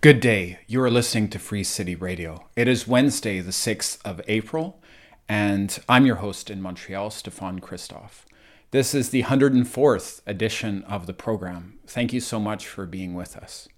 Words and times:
Good 0.00 0.20
day. 0.20 0.60
You 0.68 0.80
are 0.82 0.90
listening 0.92 1.28
to 1.30 1.40
Free 1.40 1.64
City 1.64 1.96
Radio. 1.96 2.46
It 2.54 2.68
is 2.68 2.86
Wednesday, 2.86 3.40
the 3.40 3.50
6th 3.50 3.98
of 4.04 4.20
April, 4.28 4.80
and 5.28 5.76
I'm 5.88 6.06
your 6.06 6.16
host 6.16 6.50
in 6.50 6.62
Montreal, 6.62 7.10
Stefan 7.10 7.58
Christoff. 7.58 8.24
This 8.70 8.94
is 8.94 9.10
the 9.10 9.24
104th 9.24 10.20
edition 10.24 10.84
of 10.84 11.06
the 11.06 11.12
program. 11.12 11.80
Thank 11.84 12.12
you 12.12 12.20
so 12.20 12.38
much 12.38 12.64
for 12.64 12.86
being 12.86 13.14
with 13.14 13.36
us. 13.36 13.68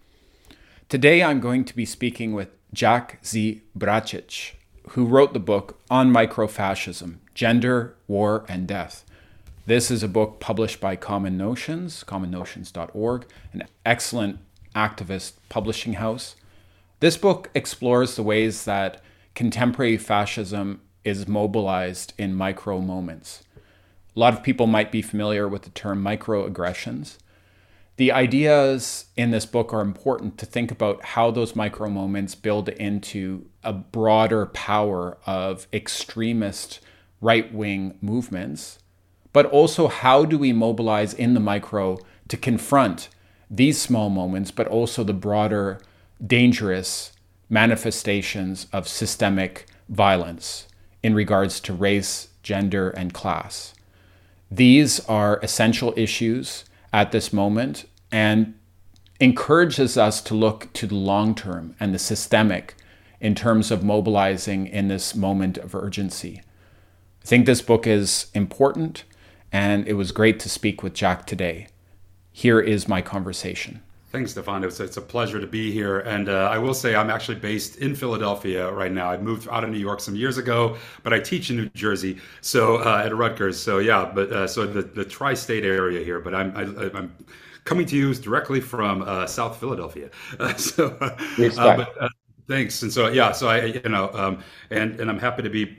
Today 0.90 1.22
I'm 1.22 1.40
going 1.40 1.64
to 1.64 1.74
be 1.74 1.86
speaking 1.86 2.34
with 2.34 2.50
Jack 2.74 3.24
Z. 3.24 3.62
Bratich, 3.74 4.52
who 4.90 5.06
wrote 5.06 5.32
the 5.32 5.40
book 5.40 5.80
On 5.88 6.12
Microfascism 6.12 7.16
Gender, 7.34 7.96
War, 8.06 8.44
and 8.46 8.66
Death. 8.66 9.06
This 9.64 9.90
is 9.90 10.02
a 10.02 10.08
book 10.08 10.38
published 10.38 10.80
by 10.80 10.96
Common 10.96 11.38
Notions, 11.38 12.04
commonnotions.org, 12.04 13.24
an 13.54 13.64
excellent 13.86 14.40
activist 14.74 15.34
publishing 15.48 15.94
house. 15.94 16.36
This 17.00 17.16
book 17.16 17.50
explores 17.54 18.16
the 18.16 18.22
ways 18.22 18.64
that 18.64 19.02
contemporary 19.34 19.96
fascism 19.96 20.80
is 21.04 21.26
mobilized 21.26 22.12
in 22.18 22.34
micro 22.34 22.80
moments. 22.80 23.42
A 24.14 24.20
lot 24.20 24.34
of 24.34 24.42
people 24.42 24.66
might 24.66 24.92
be 24.92 25.02
familiar 25.02 25.48
with 25.48 25.62
the 25.62 25.70
term 25.70 26.02
microaggressions. 26.04 27.16
The 27.96 28.12
ideas 28.12 29.06
in 29.16 29.30
this 29.30 29.46
book 29.46 29.72
are 29.72 29.82
important 29.82 30.38
to 30.38 30.46
think 30.46 30.70
about 30.70 31.04
how 31.04 31.30
those 31.30 31.54
micro 31.54 31.88
moments 31.88 32.34
build 32.34 32.68
into 32.70 33.46
a 33.62 33.72
broader 33.72 34.46
power 34.46 35.18
of 35.26 35.66
extremist 35.72 36.80
right 37.20 37.52
wing 37.52 37.98
movements, 38.00 38.78
but 39.32 39.46
also 39.46 39.88
how 39.88 40.24
do 40.24 40.38
we 40.38 40.52
mobilize 40.52 41.14
in 41.14 41.34
the 41.34 41.40
micro 41.40 41.98
to 42.28 42.36
confront 42.36 43.08
these 43.50 43.80
small 43.80 44.08
moments, 44.08 44.50
but 44.50 44.68
also 44.68 45.02
the 45.02 45.12
broader 45.12 45.80
dangerous 46.24 47.12
manifestations 47.48 48.66
of 48.72 48.86
systemic 48.86 49.66
violence 49.88 50.68
in 51.02 51.14
regards 51.14 51.58
to 51.60 51.72
race, 51.72 52.28
gender, 52.42 52.90
and 52.90 53.12
class. 53.12 53.74
These 54.50 55.00
are 55.00 55.40
essential 55.42 55.92
issues 55.96 56.64
at 56.92 57.12
this 57.12 57.32
moment 57.32 57.86
and 58.12 58.54
encourages 59.18 59.96
us 59.96 60.20
to 60.22 60.34
look 60.34 60.72
to 60.72 60.86
the 60.86 60.94
long 60.94 61.34
term 61.34 61.74
and 61.80 61.94
the 61.94 61.98
systemic 61.98 62.74
in 63.20 63.34
terms 63.34 63.70
of 63.70 63.84
mobilizing 63.84 64.66
in 64.66 64.88
this 64.88 65.14
moment 65.14 65.58
of 65.58 65.74
urgency. 65.74 66.40
I 67.22 67.26
think 67.26 67.44
this 67.44 67.60
book 67.60 67.86
is 67.86 68.26
important, 68.32 69.04
and 69.52 69.86
it 69.86 69.92
was 69.92 70.10
great 70.10 70.40
to 70.40 70.48
speak 70.48 70.82
with 70.82 70.94
Jack 70.94 71.26
today. 71.26 71.68
Here 72.32 72.60
is 72.60 72.88
my 72.88 73.02
conversation. 73.02 73.82
Thanks, 74.10 74.32
Stefan. 74.32 74.64
It's, 74.64 74.80
it's 74.80 74.96
a 74.96 75.00
pleasure 75.00 75.40
to 75.40 75.46
be 75.46 75.70
here. 75.70 76.00
And 76.00 76.28
uh, 76.28 76.48
I 76.50 76.58
will 76.58 76.74
say 76.74 76.96
I'm 76.96 77.10
actually 77.10 77.36
based 77.36 77.76
in 77.76 77.94
Philadelphia 77.94 78.68
right 78.72 78.90
now. 78.90 79.08
I 79.08 79.16
moved 79.16 79.48
out 79.48 79.62
of 79.62 79.70
New 79.70 79.78
York 79.78 80.00
some 80.00 80.16
years 80.16 80.36
ago, 80.36 80.76
but 81.04 81.12
I 81.12 81.20
teach 81.20 81.50
in 81.50 81.56
New 81.56 81.68
Jersey, 81.70 82.18
so 82.40 82.78
uh, 82.78 83.02
at 83.04 83.14
Rutgers. 83.14 83.60
So 83.60 83.78
yeah, 83.78 84.10
but 84.12 84.32
uh, 84.32 84.46
so 84.48 84.66
the, 84.66 84.82
the 84.82 85.04
tri-state 85.04 85.64
area 85.64 86.04
here. 86.04 86.18
But 86.18 86.34
I'm 86.34 86.56
I, 86.56 86.62
am 86.62 86.78
i 86.78 86.98
am 86.98 87.16
coming 87.64 87.86
to 87.86 87.96
you 87.96 88.12
directly 88.14 88.60
from 88.60 89.02
uh, 89.02 89.26
South 89.26 89.60
Philadelphia. 89.60 90.10
so, 90.56 90.88
uh, 91.00 91.16
but, 91.76 92.02
uh, 92.02 92.08
thanks. 92.48 92.82
And 92.82 92.92
so 92.92 93.06
yeah, 93.08 93.30
so 93.30 93.46
I 93.46 93.66
you 93.66 93.88
know, 93.88 94.10
um, 94.12 94.42
and 94.70 94.98
and 94.98 95.08
I'm 95.08 95.20
happy 95.20 95.42
to 95.42 95.50
be 95.50 95.76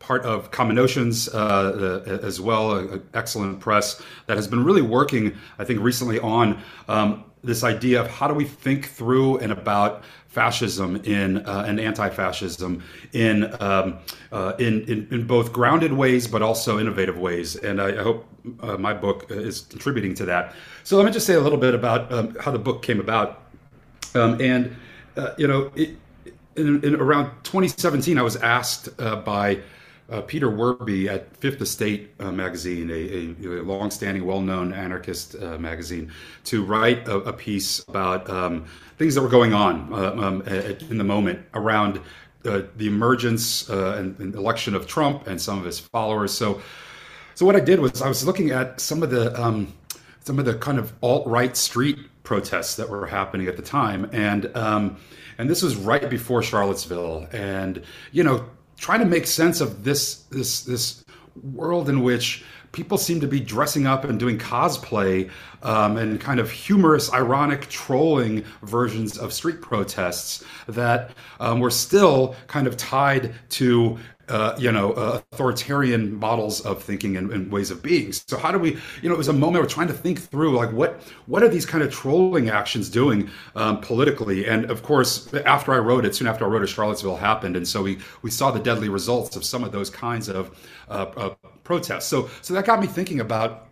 part 0.00 0.24
of 0.24 0.50
Common 0.50 0.74
Notions 0.74 1.28
uh, 1.28 2.02
uh, 2.06 2.26
as 2.26 2.40
well, 2.40 2.76
an 2.76 3.02
excellent 3.14 3.60
press 3.60 4.02
that 4.26 4.36
has 4.36 4.48
been 4.48 4.64
really 4.64 4.82
working, 4.82 5.36
I 5.58 5.64
think, 5.64 5.80
recently 5.80 6.18
on 6.18 6.60
um, 6.88 7.24
this 7.44 7.62
idea 7.62 8.00
of 8.00 8.08
how 8.08 8.26
do 8.26 8.34
we 8.34 8.44
think 8.44 8.88
through 8.88 9.38
and 9.38 9.52
about 9.52 10.02
fascism 10.26 10.96
in 11.04 11.38
uh, 11.46 11.64
and 11.66 11.78
anti-fascism 11.80 12.82
in, 13.12 13.54
um, 13.60 13.98
uh, 14.30 14.52
in, 14.58 14.82
in 14.82 15.08
in 15.10 15.26
both 15.26 15.52
grounded 15.52 15.92
ways 15.92 16.28
but 16.28 16.40
also 16.40 16.78
innovative 16.78 17.18
ways, 17.18 17.56
and 17.56 17.80
I, 17.80 17.98
I 17.98 18.02
hope 18.02 18.26
uh, 18.60 18.76
my 18.76 18.94
book 18.94 19.26
is 19.30 19.62
contributing 19.62 20.14
to 20.14 20.24
that. 20.26 20.54
So 20.84 20.96
let 20.96 21.06
me 21.06 21.12
just 21.12 21.26
say 21.26 21.34
a 21.34 21.40
little 21.40 21.58
bit 21.58 21.74
about 21.74 22.12
um, 22.12 22.36
how 22.40 22.50
the 22.50 22.58
book 22.58 22.82
came 22.82 23.00
about, 23.00 23.42
um, 24.14 24.40
and 24.40 24.76
uh, 25.16 25.34
you 25.36 25.46
know, 25.46 25.70
it, 25.74 25.96
in, 26.56 26.84
in, 26.84 26.94
around 26.94 27.30
2017, 27.44 28.18
I 28.18 28.22
was 28.22 28.36
asked 28.36 28.88
uh, 28.98 29.16
by 29.16 29.60
uh, 30.10 30.20
Peter 30.22 30.50
Werbe 30.50 31.08
at 31.08 31.36
Fifth 31.36 31.60
Estate 31.60 32.10
uh, 32.18 32.32
magazine, 32.32 32.90
a, 32.90 33.46
a, 33.46 33.62
long-standing, 33.62 34.24
well-known 34.24 34.72
anarchist 34.72 35.36
uh, 35.40 35.56
magazine, 35.58 36.10
to 36.44 36.64
write 36.64 37.06
a, 37.06 37.16
a 37.18 37.32
piece 37.32 37.80
about 37.88 38.28
um, 38.28 38.66
things 38.98 39.14
that 39.14 39.22
were 39.22 39.28
going 39.28 39.54
on 39.54 39.92
uh, 39.92 40.12
um, 40.16 40.42
in 40.42 40.98
the 40.98 41.04
moment 41.04 41.40
around 41.54 42.00
uh, 42.44 42.62
the 42.76 42.86
emergence 42.86 43.68
uh, 43.70 43.96
and, 43.98 44.18
and, 44.18 44.34
election 44.34 44.74
of 44.74 44.86
Trump 44.86 45.26
and 45.26 45.40
some 45.40 45.58
of 45.58 45.64
his 45.64 45.78
followers. 45.78 46.32
So, 46.32 46.60
so 47.34 47.44
what 47.46 47.54
I 47.54 47.60
did 47.60 47.80
was 47.80 48.02
I 48.02 48.08
was 48.08 48.26
looking 48.26 48.50
at 48.50 48.80
some 48.80 49.02
of 49.02 49.10
the 49.10 49.38
um, 49.40 49.74
some 50.20 50.38
of 50.38 50.44
the 50.44 50.54
kind 50.54 50.78
of 50.78 50.92
alt-right 51.02 51.56
street 51.56 51.98
protests 52.22 52.76
that 52.76 52.88
were 52.88 53.06
happening 53.06 53.46
at 53.46 53.56
the 53.56 53.62
time, 53.62 54.08
and 54.12 54.54
um, 54.56 54.96
and 55.38 55.50
this 55.50 55.62
was 55.62 55.76
right 55.76 56.08
before 56.08 56.42
Charlottesville, 56.42 57.28
and 57.32 57.82
you 58.12 58.24
know 58.24 58.46
trying 58.80 59.00
to 59.00 59.06
make 59.06 59.26
sense 59.26 59.60
of 59.60 59.84
this 59.84 60.22
this 60.30 60.62
this 60.62 61.04
world 61.42 61.88
in 61.88 62.02
which 62.02 62.42
people 62.72 62.96
seem 62.96 63.20
to 63.20 63.26
be 63.26 63.40
dressing 63.40 63.86
up 63.86 64.04
and 64.04 64.18
doing 64.18 64.38
cosplay 64.38 65.28
um, 65.62 65.96
and 65.96 66.20
kind 66.20 66.40
of 66.40 66.50
humorous, 66.50 67.12
ironic, 67.12 67.68
trolling 67.68 68.44
versions 68.62 69.18
of 69.18 69.32
street 69.32 69.60
protests 69.60 70.44
that 70.68 71.10
um, 71.40 71.60
were 71.60 71.70
still 71.70 72.34
kind 72.46 72.66
of 72.66 72.76
tied 72.76 73.34
to 73.48 73.98
uh, 74.30 74.54
you 74.58 74.70
know, 74.70 74.92
uh, 74.92 75.20
authoritarian 75.32 76.14
models 76.14 76.60
of 76.60 76.82
thinking 76.82 77.16
and, 77.16 77.32
and, 77.32 77.50
ways 77.50 77.70
of 77.70 77.82
being. 77.82 78.12
So 78.12 78.38
how 78.38 78.52
do 78.52 78.58
we, 78.58 78.78
you 79.02 79.08
know, 79.08 79.14
it 79.14 79.18
was 79.18 79.28
a 79.28 79.32
moment 79.32 79.62
we're 79.62 79.68
trying 79.68 79.88
to 79.88 79.94
think 79.94 80.20
through, 80.20 80.56
like 80.56 80.72
what 80.72 81.00
what 81.26 81.42
are 81.42 81.48
these 81.48 81.66
kind 81.66 81.82
of 81.82 81.92
trolling 81.92 82.48
actions 82.48 82.88
doing 82.88 83.28
um, 83.56 83.80
politically? 83.80 84.46
And 84.46 84.70
of 84.70 84.82
course, 84.82 85.32
after 85.34 85.72
I 85.72 85.78
wrote 85.78 86.04
it, 86.04 86.14
soon 86.14 86.28
after 86.28 86.44
I 86.44 86.48
wrote 86.48 86.62
it, 86.62 86.68
Charlottesville 86.68 87.16
happened, 87.16 87.56
and 87.56 87.66
so 87.66 87.82
we 87.82 87.98
we 88.22 88.30
saw 88.30 88.50
the 88.50 88.60
deadly 88.60 88.88
results 88.88 89.36
of 89.36 89.44
some 89.44 89.64
of 89.64 89.72
those 89.72 89.90
kinds 89.90 90.28
of 90.28 90.56
uh, 90.88 91.30
protests. 91.64 92.06
So 92.06 92.30
so 92.40 92.54
that 92.54 92.64
got 92.64 92.80
me 92.80 92.86
thinking 92.86 93.20
about 93.20 93.66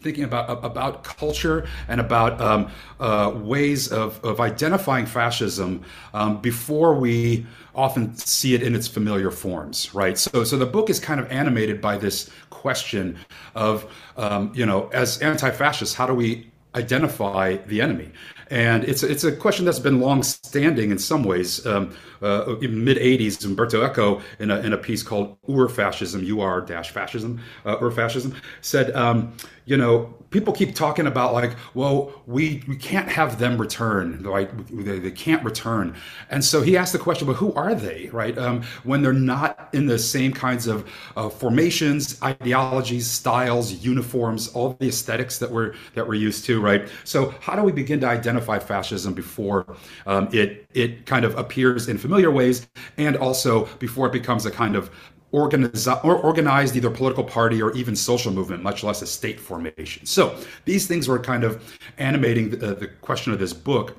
thinking 0.00 0.24
about 0.24 0.64
about 0.64 1.04
culture 1.04 1.66
and 1.88 2.00
about 2.00 2.40
um, 2.40 2.70
uh, 3.00 3.32
ways 3.34 3.90
of, 3.92 4.22
of 4.24 4.40
identifying 4.40 5.06
fascism 5.06 5.82
um, 6.14 6.40
before 6.40 6.94
we 6.94 7.46
often 7.76 8.16
see 8.16 8.54
it 8.54 8.62
in 8.62 8.74
its 8.74 8.88
familiar 8.88 9.30
forms, 9.30 9.94
right? 9.94 10.18
So, 10.18 10.44
so 10.44 10.56
the 10.56 10.66
book 10.66 10.90
is 10.90 10.98
kind 10.98 11.20
of 11.20 11.30
animated 11.30 11.80
by 11.80 11.98
this 11.98 12.30
question 12.50 13.18
of, 13.54 13.86
um, 14.16 14.50
you 14.54 14.64
know, 14.64 14.88
as 14.88 15.18
anti-fascists, 15.18 15.94
how 15.94 16.06
do 16.06 16.14
we 16.14 16.50
identify 16.74 17.56
the 17.66 17.80
enemy? 17.80 18.10
And 18.48 18.84
it's 18.84 19.02
it's 19.02 19.24
a 19.24 19.32
question 19.32 19.64
that's 19.64 19.80
been 19.80 20.00
long 20.00 20.22
standing 20.22 20.92
in 20.92 20.98
some 20.98 21.24
ways. 21.24 21.66
Um, 21.66 21.96
uh, 22.22 22.56
in 22.58 22.84
mid 22.84 22.96
'80s, 22.96 23.44
Umberto 23.44 23.84
Eco, 23.84 24.22
in 24.38 24.50
a, 24.52 24.60
in 24.60 24.72
a 24.72 24.78
piece 24.78 25.02
called 25.02 25.36
"Ur 25.50 25.68
Fascism," 25.68 26.24
"UR 26.24 26.60
dash 26.60 26.90
fascism," 26.90 27.40
uh, 27.64 27.76
"Ur 27.82 27.90
Fascism," 27.90 28.34
said, 28.60 28.94
um, 28.94 29.36
you 29.64 29.76
know, 29.76 30.14
people 30.30 30.52
keep 30.52 30.74
talking 30.74 31.06
about 31.06 31.32
like, 31.32 31.56
well, 31.74 32.22
we 32.26 32.62
we 32.66 32.76
can't 32.76 33.08
have 33.08 33.38
them 33.38 33.58
return, 33.58 34.22
right? 34.22 34.50
They, 34.68 34.98
they 34.98 35.10
can't 35.10 35.44
return, 35.44 35.94
and 36.30 36.44
so 36.44 36.62
he 36.62 36.76
asked 36.76 36.92
the 36.92 36.98
question, 36.98 37.26
but 37.26 37.34
who 37.34 37.52
are 37.54 37.74
they, 37.74 38.08
right? 38.12 38.36
Um, 38.36 38.62
when 38.84 39.02
they're 39.02 39.12
not 39.12 39.68
in 39.72 39.86
the 39.86 39.98
same 39.98 40.32
kinds 40.32 40.66
of 40.66 40.88
uh, 41.16 41.28
formations, 41.28 42.20
ideologies, 42.22 43.06
styles, 43.06 43.72
uniforms, 43.72 44.48
all 44.48 44.76
the 44.80 44.88
aesthetics 44.88 45.38
that 45.38 45.50
we're 45.50 45.74
that 45.94 46.06
we're 46.06 46.14
used 46.14 46.44
to, 46.46 46.60
right? 46.60 46.88
So 47.04 47.34
how 47.40 47.54
do 47.56 47.62
we 47.62 47.72
begin 47.72 48.00
to 48.00 48.08
identify 48.08 48.58
fascism 48.58 49.14
before 49.14 49.76
um, 50.06 50.28
it 50.32 50.66
it 50.74 51.06
kind 51.06 51.24
of 51.24 51.36
appears 51.38 51.88
in 51.88 51.98
familiar 51.98 52.30
ways, 52.30 52.68
and 52.96 53.16
also 53.16 53.66
before 53.78 54.06
it 54.06 54.12
becomes 54.12 54.46
a 54.46 54.50
kind 54.50 54.76
of 54.76 54.90
organized, 55.32 55.88
or 56.02 56.16
organized 56.16 56.76
either 56.76 56.90
political 56.90 57.24
party 57.24 57.60
or 57.62 57.72
even 57.72 57.96
social 57.96 58.32
movement, 58.32 58.62
much 58.62 58.82
less 58.82 59.02
a 59.02 59.06
state 59.06 59.40
formation. 59.40 60.06
So 60.06 60.36
these 60.64 60.86
things 60.86 61.08
were 61.08 61.18
kind 61.18 61.44
of 61.44 61.62
animating 61.98 62.50
the, 62.50 62.74
the 62.74 62.88
question 63.00 63.32
of 63.32 63.38
this 63.38 63.52
book. 63.52 63.96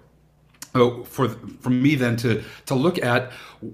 Uh, 0.75 1.03
for 1.03 1.29
for 1.61 1.69
me 1.69 1.95
then 1.95 2.17
to 2.17 2.43
to 2.65 2.75
look 2.75 3.01
at 3.01 3.31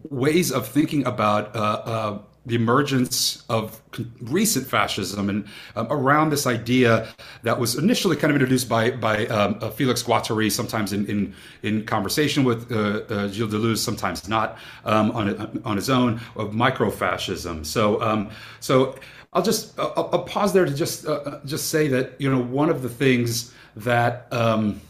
ways 0.10 0.52
of 0.52 0.68
thinking 0.68 1.06
about 1.06 1.54
uh, 1.56 1.60
uh 1.60 2.20
the 2.46 2.56
emergence 2.56 3.44
of 3.48 3.82
recent 4.22 4.68
fascism 4.68 5.30
and 5.30 5.48
um, 5.76 5.88
around 5.90 6.30
this 6.30 6.46
idea 6.46 7.08
that 7.44 7.58
was 7.58 7.76
initially 7.76 8.18
kind 8.18 8.32
of 8.32 8.36
introduced 8.36 8.68
by 8.68 8.92
by 8.92 9.26
um, 9.28 9.58
uh, 9.62 9.70
Felix 9.70 10.04
Guattari, 10.04 10.52
sometimes 10.52 10.92
in 10.92 11.06
in, 11.06 11.34
in 11.64 11.86
conversation 11.86 12.44
with 12.44 12.72
uh, 12.72 12.76
uh, 12.76 13.28
Gilles 13.30 13.50
Deleuze, 13.50 13.78
sometimes 13.78 14.28
not 14.28 14.58
um, 14.84 15.12
on 15.12 15.62
on 15.64 15.78
his 15.78 15.90
own 15.90 16.20
of 16.36 16.52
microfascism. 16.52 17.66
So 17.66 18.02
um, 18.02 18.30
so 18.60 18.96
I'll 19.34 19.42
just 19.42 19.78
I'll, 19.80 20.10
I'll, 20.12 20.24
pause 20.24 20.54
there 20.54 20.66
to 20.66 20.74
just 20.74 21.08
uh, 21.08 21.14
uh, 21.14 21.46
just 21.46 21.70
say 21.70 21.88
that 21.88 22.20
you 22.20 22.30
know 22.30 22.42
one 22.42 22.70
of 22.70 22.82
the 22.82 22.90
things 22.90 23.54
that 23.76 24.28
um, 24.32 24.82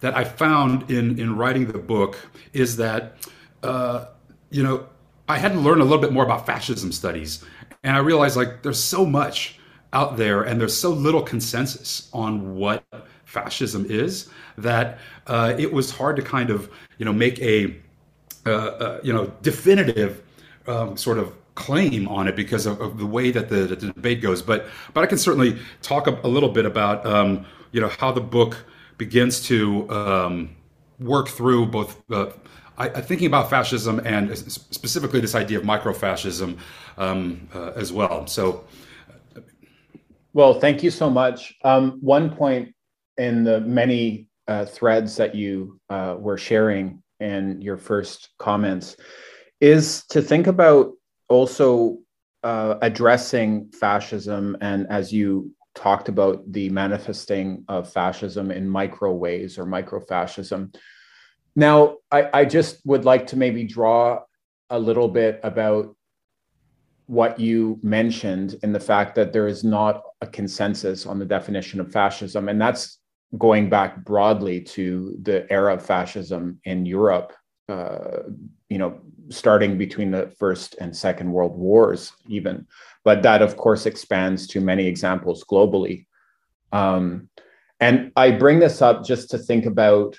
that 0.00 0.16
I 0.16 0.24
found 0.24 0.90
in 0.90 1.18
in 1.18 1.36
writing 1.36 1.70
the 1.70 1.78
book 1.78 2.16
is 2.52 2.76
that 2.78 3.16
uh, 3.62 4.06
you 4.50 4.62
know 4.62 4.86
I 5.30 5.38
had 5.38 5.52
to 5.52 5.60
learn 5.60 5.80
a 5.80 5.84
little 5.84 6.00
bit 6.00 6.12
more 6.12 6.24
about 6.24 6.44
fascism 6.44 6.90
studies, 6.90 7.44
and 7.84 7.96
I 7.96 8.00
realized 8.00 8.36
like 8.36 8.62
there's 8.62 8.82
so 8.82 9.06
much 9.06 9.60
out 9.92 10.16
there, 10.16 10.42
and 10.42 10.60
there's 10.60 10.76
so 10.76 10.90
little 10.90 11.22
consensus 11.22 12.10
on 12.12 12.56
what 12.56 12.84
fascism 13.24 13.86
is 13.88 14.28
that 14.58 14.98
uh, 15.28 15.54
it 15.56 15.72
was 15.72 15.92
hard 15.92 16.16
to 16.16 16.22
kind 16.22 16.50
of 16.50 16.68
you 16.98 17.04
know 17.04 17.12
make 17.12 17.38
a 17.38 17.76
uh, 18.44 18.50
uh, 18.50 19.00
you 19.04 19.12
know 19.12 19.32
definitive 19.42 20.20
um, 20.66 20.96
sort 20.96 21.16
of 21.16 21.32
claim 21.54 22.08
on 22.08 22.26
it 22.26 22.34
because 22.34 22.66
of, 22.66 22.80
of 22.80 22.98
the 22.98 23.06
way 23.06 23.30
that 23.30 23.48
the, 23.48 23.66
the, 23.66 23.76
debate 23.76 24.20
goes. 24.20 24.42
But 24.42 24.66
but 24.94 25.04
I 25.04 25.06
can 25.06 25.18
certainly 25.18 25.58
talk 25.80 26.08
a, 26.08 26.18
a 26.24 26.28
little 26.28 26.48
bit 26.48 26.66
about 26.66 27.06
um, 27.06 27.46
you 27.70 27.80
know 27.80 27.88
how 28.00 28.10
the 28.10 28.20
book 28.20 28.56
begins 28.98 29.40
to 29.42 29.88
um, 29.90 30.56
work 30.98 31.28
through 31.28 31.66
both. 31.66 32.02
I, 32.80 33.00
thinking 33.02 33.26
about 33.26 33.50
fascism 33.50 34.00
and 34.06 34.36
specifically 34.36 35.20
this 35.20 35.34
idea 35.34 35.58
of 35.58 35.64
microfascism 35.64 36.58
um, 36.96 37.48
uh, 37.54 37.72
as 37.76 37.92
well. 37.92 38.26
So, 38.26 38.64
well, 40.32 40.58
thank 40.58 40.82
you 40.82 40.90
so 40.90 41.10
much. 41.10 41.54
Um, 41.62 41.98
one 42.00 42.34
point 42.34 42.74
in 43.18 43.44
the 43.44 43.60
many 43.60 44.28
uh, 44.48 44.64
threads 44.64 45.16
that 45.16 45.34
you 45.34 45.78
uh, 45.90 46.16
were 46.18 46.38
sharing 46.38 47.02
in 47.20 47.60
your 47.60 47.76
first 47.76 48.30
comments 48.38 48.96
is 49.60 50.04
to 50.06 50.22
think 50.22 50.46
about 50.46 50.92
also 51.28 51.98
uh, 52.42 52.76
addressing 52.80 53.70
fascism 53.78 54.56
and 54.62 54.86
as 54.88 55.12
you 55.12 55.54
talked 55.74 56.08
about 56.08 56.50
the 56.50 56.70
manifesting 56.70 57.62
of 57.68 57.92
fascism 57.92 58.50
in 58.50 58.68
micro 58.68 59.12
ways 59.12 59.58
or 59.58 59.66
microfascism. 59.66 60.74
Now, 61.60 61.98
I, 62.10 62.40
I 62.40 62.44
just 62.46 62.80
would 62.86 63.04
like 63.04 63.26
to 63.26 63.36
maybe 63.36 63.64
draw 63.64 64.20
a 64.70 64.78
little 64.78 65.08
bit 65.08 65.40
about 65.42 65.94
what 67.04 67.38
you 67.38 67.78
mentioned 67.82 68.56
in 68.62 68.72
the 68.72 68.80
fact 68.80 69.14
that 69.16 69.34
there 69.34 69.46
is 69.46 69.62
not 69.62 70.02
a 70.22 70.26
consensus 70.26 71.04
on 71.04 71.18
the 71.18 71.26
definition 71.26 71.78
of 71.78 71.92
fascism. 71.92 72.48
And 72.48 72.58
that's 72.58 72.98
going 73.36 73.68
back 73.68 74.02
broadly 74.06 74.62
to 74.76 75.18
the 75.20 75.46
era 75.52 75.74
of 75.74 75.84
fascism 75.84 76.58
in 76.64 76.86
Europe, 76.86 77.34
uh, 77.68 78.20
you 78.70 78.78
know, 78.78 78.98
starting 79.28 79.76
between 79.76 80.10
the 80.10 80.32
First 80.38 80.76
and 80.80 80.96
Second 80.96 81.30
World 81.30 81.58
Wars, 81.58 82.10
even. 82.26 82.66
But 83.04 83.22
that, 83.24 83.42
of 83.42 83.58
course, 83.58 83.84
expands 83.84 84.46
to 84.46 84.62
many 84.62 84.86
examples 84.86 85.44
globally. 85.44 86.06
Um, 86.72 87.28
and 87.80 88.12
I 88.16 88.30
bring 88.30 88.60
this 88.60 88.80
up 88.80 89.04
just 89.04 89.28
to 89.32 89.36
think 89.36 89.66
about 89.66 90.18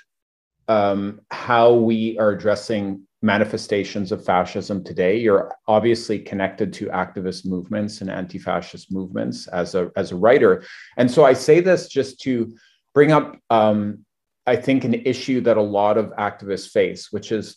um, 0.68 1.20
how 1.30 1.74
we 1.74 2.18
are 2.18 2.30
addressing 2.30 3.06
manifestations 3.22 4.10
of 4.10 4.24
fascism 4.24 4.82
today. 4.82 5.18
You're 5.18 5.54
obviously 5.68 6.18
connected 6.18 6.72
to 6.74 6.86
activist 6.86 7.46
movements 7.46 8.00
and 8.00 8.10
anti-fascist 8.10 8.92
movements 8.92 9.46
as 9.48 9.74
a 9.74 9.90
as 9.96 10.12
a 10.12 10.16
writer, 10.16 10.64
and 10.96 11.10
so 11.10 11.24
I 11.24 11.32
say 11.32 11.60
this 11.60 11.88
just 11.88 12.20
to 12.22 12.54
bring 12.94 13.12
up, 13.12 13.38
um, 13.48 14.04
I 14.46 14.56
think, 14.56 14.84
an 14.84 14.94
issue 14.94 15.40
that 15.42 15.56
a 15.56 15.62
lot 15.62 15.96
of 15.96 16.10
activists 16.16 16.70
face, 16.70 17.10
which 17.10 17.32
is 17.32 17.56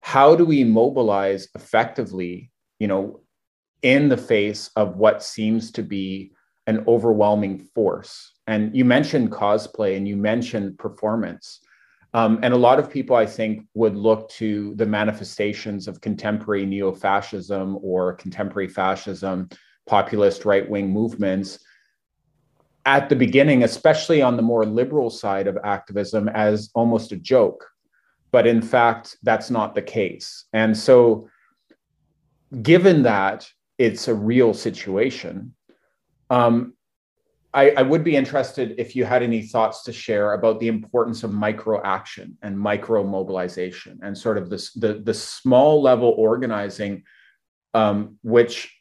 how 0.00 0.34
do 0.34 0.44
we 0.44 0.64
mobilize 0.64 1.48
effectively, 1.54 2.50
you 2.78 2.88
know, 2.88 3.20
in 3.82 4.08
the 4.08 4.16
face 4.16 4.70
of 4.76 4.96
what 4.96 5.22
seems 5.22 5.72
to 5.72 5.82
be 5.82 6.32
an 6.66 6.84
overwhelming 6.86 7.58
force? 7.74 8.32
And 8.46 8.74
you 8.74 8.84
mentioned 8.84 9.30
cosplay 9.30 9.96
and 9.96 10.08
you 10.08 10.16
mentioned 10.16 10.78
performance. 10.78 11.60
Um, 12.12 12.40
and 12.42 12.52
a 12.52 12.56
lot 12.56 12.78
of 12.78 12.90
people, 12.90 13.14
I 13.14 13.26
think, 13.26 13.66
would 13.74 13.96
look 13.96 14.28
to 14.30 14.74
the 14.74 14.86
manifestations 14.86 15.86
of 15.86 16.00
contemporary 16.00 16.66
neo 16.66 16.92
fascism 16.92 17.78
or 17.82 18.14
contemporary 18.14 18.68
fascism, 18.68 19.48
populist 19.86 20.44
right 20.44 20.68
wing 20.68 20.90
movements 20.90 21.58
at 22.86 23.08
the 23.08 23.16
beginning, 23.16 23.62
especially 23.62 24.22
on 24.22 24.36
the 24.36 24.42
more 24.42 24.64
liberal 24.64 25.10
side 25.10 25.46
of 25.46 25.56
activism, 25.62 26.28
as 26.28 26.70
almost 26.74 27.12
a 27.12 27.16
joke 27.16 27.64
but 28.32 28.46
in 28.46 28.62
fact, 28.62 29.16
that's 29.22 29.50
not 29.50 29.74
the 29.74 29.82
case. 29.82 30.44
And 30.52 30.76
so, 30.76 31.28
given 32.62 33.02
that 33.02 33.48
it's 33.78 34.08
a 34.08 34.14
real 34.14 34.54
situation, 34.54 35.54
um, 36.28 36.74
I, 37.52 37.70
I, 37.70 37.82
would 37.82 38.04
be 38.04 38.14
interested 38.14 38.76
if 38.78 38.94
you 38.94 39.04
had 39.04 39.22
any 39.22 39.42
thoughts 39.42 39.82
to 39.84 39.92
share 39.92 40.34
about 40.34 40.60
the 40.60 40.68
importance 40.68 41.24
of 41.24 41.32
micro 41.32 41.82
action 41.82 42.38
and 42.42 42.58
micro 42.58 43.02
mobilization 43.02 43.98
and 44.02 44.16
sort 44.16 44.38
of 44.38 44.48
this 44.48 44.72
the, 44.74 44.94
the 44.94 45.14
small 45.14 45.82
level 45.82 46.14
organizing, 46.16 47.02
um, 47.74 48.18
which 48.22 48.72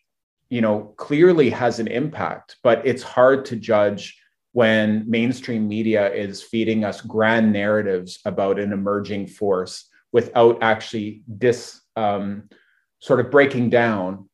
you 0.50 0.62
know 0.62 0.94
clearly 0.98 1.50
has 1.50 1.80
an 1.80 1.88
impact, 1.88 2.58
but 2.64 2.86
it's 2.86 3.04
hard 3.04 3.46
to 3.46 3.56
judge 3.56 4.20
when 4.52 5.10
mainstream 5.10 5.68
media 5.68 6.12
is 6.12 6.44
feeding 6.44 6.84
us 6.84 7.02
grand 7.02 7.52
narratives 7.52 8.20
about 8.26 8.60
an 8.60 8.74
emerging 8.74 9.28
force 9.28 9.90
without 10.12 10.62
actually 10.62 11.24
dis 11.38 11.82
um, 11.96 12.50
sort 13.00 13.20
of 13.20 13.32
breaking 13.32 13.70
down 13.70 14.30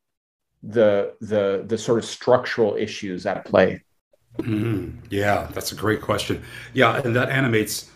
the 0.62 1.14
the 1.22 1.64
the 1.68 1.78
sort 1.78 2.00
of 2.00 2.06
structural 2.06 2.76
issues 2.76 3.26
at 3.26 3.46
play 3.46 3.82
mm-hmm. 4.38 4.98
yeah 5.10 5.48
that's 5.54 5.72
a 5.72 5.76
great 5.76 6.02
question 6.02 6.44
yeah 6.74 7.02
and 7.04 7.16
that 7.16 7.30
animates 7.30 7.90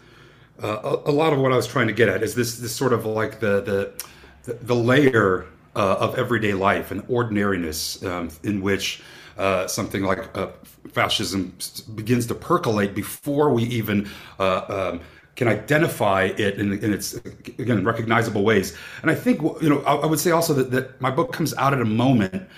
uh, 0.62 0.97
a, 1.06 1.09
a, 1.09 1.13
lot 1.13 1.33
of 1.33 1.39
what 1.39 1.51
i 1.51 1.56
was 1.56 1.68
trying 1.68 1.88
to 1.88 1.94
get 1.94 2.09
at 2.09 2.21
is 2.24 2.36
this 2.36 2.57
this 2.57 2.75
sort 2.75 2.94
of 2.94 3.06
like 3.06 3.39
the 3.39 3.62
the 3.62 4.53
the, 4.62 4.75
layer 4.75 5.45
uh, 5.75 5.97
of 6.00 6.18
everyday 6.18 6.53
life 6.53 6.91
and 6.91 7.03
ordinariness 7.07 8.03
um, 8.03 8.30
in 8.44 8.62
which 8.62 9.01
uh, 9.38 9.68
something 9.68 10.03
like 10.03 10.36
uh, 10.38 10.47
fascism 10.91 11.56
begins 11.95 12.25
to 12.25 12.36
percolate 12.36 12.95
before 12.95 13.51
we 13.51 13.63
even 13.63 14.09
uh, 14.39 14.92
um, 14.92 15.01
can 15.35 15.47
identify 15.47 16.24
it 16.24 16.59
in, 16.59 16.74
in, 16.83 16.92
its 16.92 17.13
again 17.13 17.85
recognizable 17.85 18.44
ways. 18.44 18.75
And 19.01 19.09
I 19.09 19.15
think 19.15 19.42
you 19.62 19.69
know 19.69 19.80
I, 19.81 19.95
I 19.95 20.06
would 20.06 20.19
say 20.19 20.31
also 20.31 20.53
that, 20.53 20.71
that 20.71 21.00
my 21.00 21.12
book 21.12 21.31
comes 21.31 21.53
out 21.56 21.74
at 21.74 21.80
a 21.80 21.85
moment 21.85 22.50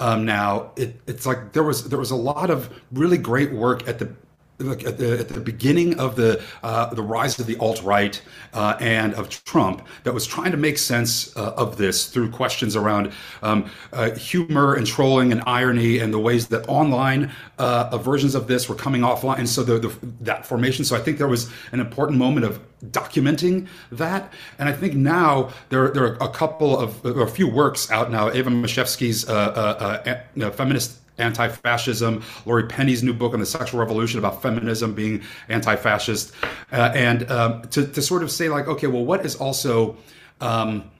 um, 0.00 0.24
now. 0.24 0.70
It, 0.76 1.00
it's 1.06 1.26
like 1.26 1.52
there 1.52 1.62
was 1.62 1.88
there 1.88 1.98
was 1.98 2.10
a 2.10 2.16
lot 2.16 2.50
of 2.50 2.70
really 2.92 3.18
great 3.18 3.52
work 3.52 3.86
at 3.88 3.98
the 3.98 4.12
Look 4.60 4.84
at 4.84 4.98
the, 4.98 5.20
at 5.20 5.28
the 5.28 5.38
beginning 5.38 6.00
of 6.00 6.16
the 6.16 6.42
uh, 6.64 6.92
the 6.92 7.02
rise 7.02 7.38
of 7.38 7.46
the 7.46 7.56
alt 7.58 7.80
right 7.84 8.20
uh, 8.52 8.76
and 8.80 9.14
of 9.14 9.28
Trump 9.44 9.86
that 10.02 10.12
was 10.12 10.26
trying 10.26 10.50
to 10.50 10.56
make 10.56 10.78
sense 10.78 11.36
uh, 11.36 11.52
of 11.56 11.76
this 11.76 12.06
through 12.06 12.32
questions 12.32 12.74
around 12.74 13.12
um, 13.42 13.70
uh, 13.92 14.10
humor 14.16 14.74
and 14.74 14.84
trolling 14.84 15.30
and 15.30 15.44
irony 15.46 16.00
and 16.00 16.12
the 16.12 16.18
ways 16.18 16.48
that 16.48 16.68
online 16.68 17.30
uh, 17.58 17.96
versions 17.98 18.34
of 18.34 18.48
this 18.48 18.68
were 18.68 18.74
coming 18.74 19.02
offline. 19.02 19.38
And 19.38 19.48
so 19.48 19.62
the, 19.62 19.78
the, 19.78 19.94
that 20.22 20.44
formation. 20.44 20.84
So 20.84 20.96
I 20.96 21.00
think 21.00 21.18
there 21.18 21.28
was 21.28 21.48
an 21.70 21.78
important 21.78 22.18
moment 22.18 22.44
of 22.44 22.60
documenting 22.86 23.68
that. 23.92 24.32
And 24.58 24.68
I 24.68 24.72
think 24.72 24.94
now 24.94 25.50
there, 25.68 25.90
there 25.90 26.04
are 26.04 26.28
a 26.28 26.32
couple 26.32 26.76
of 26.76 27.04
or 27.06 27.22
a 27.22 27.28
few 27.30 27.46
works 27.46 27.92
out 27.92 28.10
now. 28.10 28.32
Ewa 28.32 28.50
Majewska's 28.50 29.28
uh, 29.28 30.50
feminist 30.50 30.98
anti-fascism. 31.18 32.22
Laurie 32.46 32.66
Penny's 32.66 33.02
new 33.02 33.12
book 33.12 33.34
on 33.34 33.40
the 33.40 33.46
sexual 33.46 33.80
revolution 33.80 34.18
about 34.18 34.42
feminism 34.42 34.94
being 34.94 35.22
anti-fascist, 35.48 36.32
uh, 36.72 36.92
and 36.94 37.30
um, 37.30 37.62
to, 37.70 37.86
to 37.86 38.02
sort 38.02 38.22
of 38.22 38.30
say 38.30 38.48
like, 38.48 38.68
okay, 38.68 38.86
well, 38.86 39.04
what 39.04 39.24
is 39.24 39.36
also 39.36 39.96
um, 40.40 40.90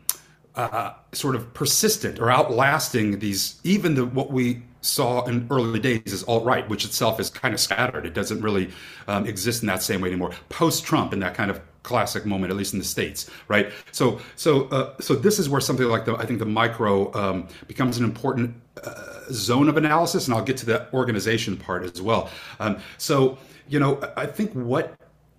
uh, 0.55 0.93
sort 1.13 1.37
of 1.37 1.55
persistent 1.55 2.19
or 2.19 2.31
outlasting 2.31 3.19
these 3.21 3.61
even 3.65 3.95
the 3.95 4.05
what 4.05 4.31
we 4.31 4.63
saw 4.81 5.25
in 5.27 5.47
early 5.51 5.81
days 5.81 6.03
is 6.07 6.23
alt 6.25 6.45
right, 6.45 6.69
which 6.69 6.85
itself 6.85 7.21
is 7.21 7.31
kind 7.31 7.53
of 7.55 7.61
scattered. 7.61 8.07
It 8.07 8.15
doesn't 8.15 8.41
really 8.41 8.71
um, 9.07 9.27
exist 9.27 9.63
in 9.63 9.67
that 9.67 9.83
same 9.83 10.01
way 10.01 10.09
anymore. 10.09 10.33
Post 10.49 10.85
Trump, 10.85 11.13
in 11.13 11.21
that 11.21 11.35
kind 11.35 11.51
of 11.51 11.61
classic 11.89 12.27
moment, 12.27 12.51
at 12.51 12.57
least 12.57 12.75
in 12.75 12.79
the 12.79 12.85
states, 12.85 13.31
right? 13.49 13.73
So, 13.93 14.21
so, 14.37 14.69
uh, 14.69 14.95
so 15.01 15.15
this 15.15 15.39
is 15.39 15.49
where 15.49 15.61
something 15.61 15.87
like 15.87 16.05
the 16.05 16.15
I 16.17 16.27
think 16.27 16.39
the 16.39 16.53
micro 16.63 17.13
um, 17.15 17.49
becomes 17.67 17.99
an 17.99 18.05
important 18.05 18.55
uh, 18.85 19.23
zone 19.31 19.69
of 19.69 19.77
analysis, 19.77 20.27
and 20.27 20.35
I'll 20.35 20.45
get 20.45 20.59
to 20.59 20.67
the 20.67 20.93
organization 20.93 21.57
part 21.57 21.83
as 21.85 22.03
well. 22.03 22.31
Um, 22.61 22.79
so, 22.99 23.39
you 23.69 23.81
know, 23.81 24.01
I 24.17 24.27
think 24.27 24.53
what 24.53 24.95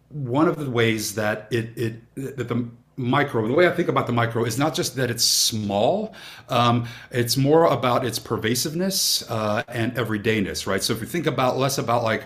one 0.10 0.48
of 0.48 0.58
the 0.58 0.70
ways 0.70 1.16
that 1.16 1.48
it 1.52 1.78
it 1.78 2.16
that 2.38 2.48
the 2.48 2.68
micro 2.98 3.48
the 3.48 3.54
way 3.54 3.66
i 3.66 3.72
think 3.72 3.88
about 3.88 4.08
the 4.08 4.12
micro 4.12 4.44
is 4.44 4.58
not 4.58 4.76
just 4.76 4.96
that 4.98 5.10
it's 5.10 5.24
small 5.24 6.14
um, 6.50 6.86
it's 7.12 7.38
more 7.38 7.66
about 7.66 8.06
its 8.06 8.20
pervasiveness 8.20 9.24
uh, 9.30 9.64
and 9.70 9.96
everydayness 9.96 10.68
right 10.68 10.84
so 10.84 10.92
if 10.92 11.00
you 11.00 11.08
think 11.08 11.26
about 11.26 11.58
less 11.58 11.78
about 11.78 12.04
like 12.04 12.24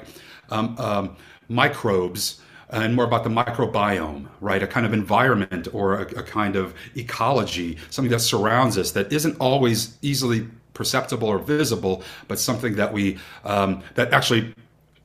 um, 0.49 0.75
um, 0.79 1.15
microbes 1.47 2.41
and 2.73 2.95
more 2.95 3.05
about 3.05 3.23
the 3.23 3.29
microbiome, 3.29 4.27
right? 4.41 4.61
A 4.63 4.67
kind 4.67 4.85
of 4.85 4.93
environment 4.93 5.67
or 5.73 6.01
a, 6.01 6.01
a, 6.19 6.23
kind 6.23 6.55
of 6.55 6.73
ecology, 6.95 7.77
something 7.89 8.11
that 8.11 8.19
surrounds 8.19 8.77
us 8.77 8.91
that 8.91 9.13
isn't 9.13 9.37
always 9.39 9.97
easily 10.01 10.47
perceptible 10.73 11.27
or 11.27 11.37
visible, 11.37 12.03
but 12.27 12.39
something 12.39 12.75
that 12.75 12.91
we 12.91 13.17
um, 13.45 13.83
that 13.95 14.11
actually 14.11 14.53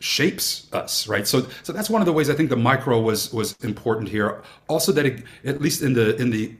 shapes 0.00 0.68
us 0.72 1.08
right 1.08 1.26
so 1.26 1.44
so 1.64 1.72
that's 1.72 1.90
one 1.90 2.00
of 2.00 2.06
the 2.06 2.12
ways 2.12 2.30
i 2.30 2.34
think 2.34 2.50
the 2.50 2.56
micro 2.56 3.00
was 3.00 3.32
was 3.32 3.56
important 3.64 4.08
here 4.08 4.40
also 4.68 4.92
that 4.92 5.04
it, 5.04 5.24
at 5.44 5.60
least 5.60 5.82
in 5.82 5.92
the 5.92 6.14
in 6.22 6.30
the 6.30 6.54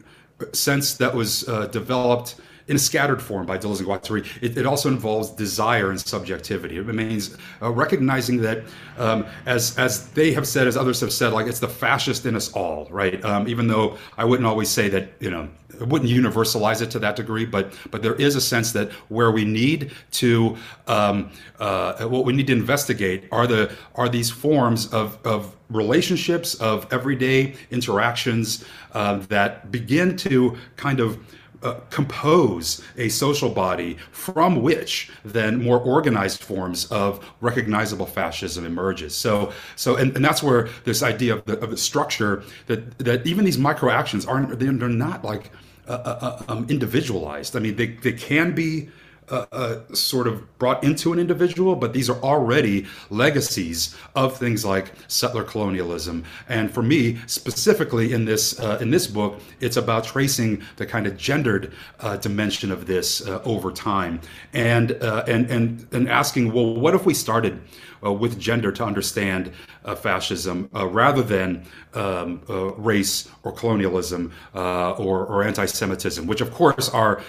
sense 0.53 0.95
that 0.95 1.15
was 1.15 1.49
uh, 1.49 1.67
developed 1.69 2.35
in 2.69 2.77
a 2.77 2.79
scattered 2.79 3.21
form 3.21 3.47
by 3.47 3.59
Deleuze 3.59 3.81
and 3.81 3.89
Guattari, 3.89 4.27
it, 4.43 4.57
it, 4.57 4.67
also 4.67 4.89
involves 4.89 5.31
desire 5.31 5.91
and 5.91 5.99
subjectivity. 5.99 6.77
It 6.77 6.87
means 6.87 7.37
uh, 7.63 7.71
recognizing 7.71 8.43
that, 8.43 8.63
um, 8.99 9.27
as 9.47 9.77
as 9.79 10.09
they 10.11 10.33
have 10.33 10.47
said, 10.47 10.67
as 10.67 10.77
others 10.77 11.01
have 11.01 11.13
said, 11.13 11.33
like 11.33 11.47
it's 11.47 11.61
the 11.61 11.69
fascist 11.69 12.27
in 12.27 12.37
us 12.37 12.53
all, 12.53 12.87
right? 12.91 13.25
Um, 13.25 13.49
even 13.49 13.67
though 13.69 13.97
I 14.17 14.25
wouldn't 14.25 14.47
always 14.47 14.69
say 14.69 14.89
that, 14.91 15.09
you 15.19 15.31
know, 15.31 15.49
I 15.81 15.85
wouldn't 15.85 16.11
universalize 16.11 16.83
it 16.83 16.91
to 16.93 16.99
that 16.99 17.17
degree, 17.17 17.47
but 17.47 17.73
but 17.91 18.03
there 18.03 18.15
is 18.15 18.37
a 18.37 18.41
sense 18.41 18.73
that 18.73 18.93
where 19.09 19.31
we 19.31 19.45
need 19.45 19.93
to 20.13 20.57
um, 20.87 21.31
uh, 21.59 22.05
what 22.07 22.25
we 22.25 22.33
need 22.33 22.47
to 22.49 22.53
investigate 22.53 23.29
are 23.33 23.47
the 23.47 23.73
are 23.95 24.09
these 24.09 24.31
forms 24.31 24.93
of 24.93 25.19
of 25.25 25.55
relationships 25.71 26.55
of 26.55 26.91
everyday 26.93 27.55
interactions 27.71 28.65
uh, 28.93 29.17
that 29.29 29.71
begin 29.71 30.17
to 30.17 30.57
kind 30.77 31.01
of 31.01 31.19
uh, 31.63 31.75
compose 31.91 32.83
a 32.97 33.09
social 33.09 33.51
body 33.51 33.97
from 34.13 34.63
which 34.63 35.11
then 35.25 35.63
more 35.63 35.81
organized 35.81 36.43
forms 36.43 36.87
of 36.87 37.25
recognizable 37.41 38.07
fascism 38.07 38.65
emerges. 38.65 39.15
So, 39.15 39.53
so 39.77 39.97
and, 39.97 40.15
and 40.15 40.25
that's 40.25 40.43
where 40.43 40.69
this 40.85 41.03
idea 41.03 41.35
of 41.37 41.45
the, 41.47 41.59
of 41.61 41.71
the 41.71 41.77
structure 41.77 42.43
that 42.67 42.99
that 42.99 43.27
even 43.27 43.45
these 43.45 43.59
micro 43.59 43.91
actions 43.91 44.25
aren't 44.27 44.59
they're 44.59 44.73
not 44.73 45.25
like 45.25 45.51
uh, 45.89 45.93
uh, 45.93 46.43
uh, 46.49 46.53
um, 46.53 46.67
individualized. 46.69 47.57
I 47.57 47.61
mean, 47.61 47.77
they 47.77 47.87
they 47.87 48.13
can 48.13 48.55
be 48.55 48.91
uh, 49.31 49.47
uh, 49.53 49.95
sort 49.95 50.27
of 50.27 50.59
brought 50.59 50.83
into 50.83 51.13
an 51.13 51.19
individual, 51.19 51.77
but 51.77 51.93
these 51.93 52.09
are 52.09 52.21
already 52.23 52.87
legacies 53.11 53.97
of 54.15 54.37
things 54.37 54.65
like 54.65 54.93
settler 55.09 55.45
colonialism. 55.45 56.25
And 56.49 56.71
for 56.71 56.83
me, 56.83 57.19
specifically 57.27 58.13
in 58.13 58.25
this 58.25 58.59
uh, 58.59 58.79
in 58.81 58.91
this 58.91 59.07
book, 59.07 59.41
it's 59.61 59.77
about 59.77 60.05
tracing 60.05 60.63
the 60.77 60.87
kind 60.87 61.07
of 61.07 61.17
gendered 61.17 61.73
uh, 62.01 62.17
dimension 62.17 62.73
of 62.73 62.87
this 62.87 63.27
uh, 63.27 63.43
over 63.45 63.71
time, 63.71 64.21
and 64.53 64.93
uh, 65.03 65.25
and 65.27 65.51
and 65.51 65.87
and 65.93 66.09
asking, 66.09 66.53
well, 66.53 66.75
what 66.75 66.95
if 66.95 67.05
we 67.05 67.15
started 67.15 67.61
with 68.01 68.39
gender 68.39 68.71
to 68.71 68.85
understand 68.85 69.51
fascism 69.97 70.69
rather 70.73 71.21
than 71.21 71.65
um, 71.95 72.41
race 72.77 73.29
or 73.43 73.51
colonialism 73.51 74.33
or, 74.55 75.27
or 75.27 75.43
anti-Semitism, 75.43 76.25
which 76.29 76.41
of 76.41 76.53
course 76.53 76.89
are 76.91 77.21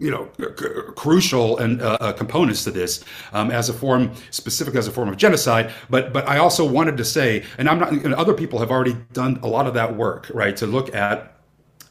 you 0.00 0.10
know, 0.10 0.28
c- 0.38 0.66
crucial 0.96 1.58
and 1.58 1.80
uh, 1.80 1.98
uh, 2.00 2.12
components 2.12 2.64
to 2.64 2.70
this 2.70 3.04
um, 3.32 3.50
as 3.50 3.68
a 3.68 3.72
form, 3.72 4.12
specifically 4.30 4.78
as 4.78 4.88
a 4.88 4.90
form 4.90 5.08
of 5.08 5.16
genocide. 5.16 5.72
But 5.90 6.12
but 6.12 6.26
I 6.26 6.38
also 6.38 6.68
wanted 6.68 6.96
to 6.96 7.04
say, 7.04 7.44
and 7.58 7.68
I'm 7.68 7.78
not. 7.78 7.92
And 7.92 8.14
other 8.14 8.34
people 8.34 8.58
have 8.58 8.70
already 8.70 8.96
done 9.12 9.38
a 9.42 9.46
lot 9.46 9.66
of 9.66 9.74
that 9.74 9.94
work, 9.96 10.30
right? 10.34 10.56
To 10.56 10.66
look 10.66 10.94
at. 10.94 11.36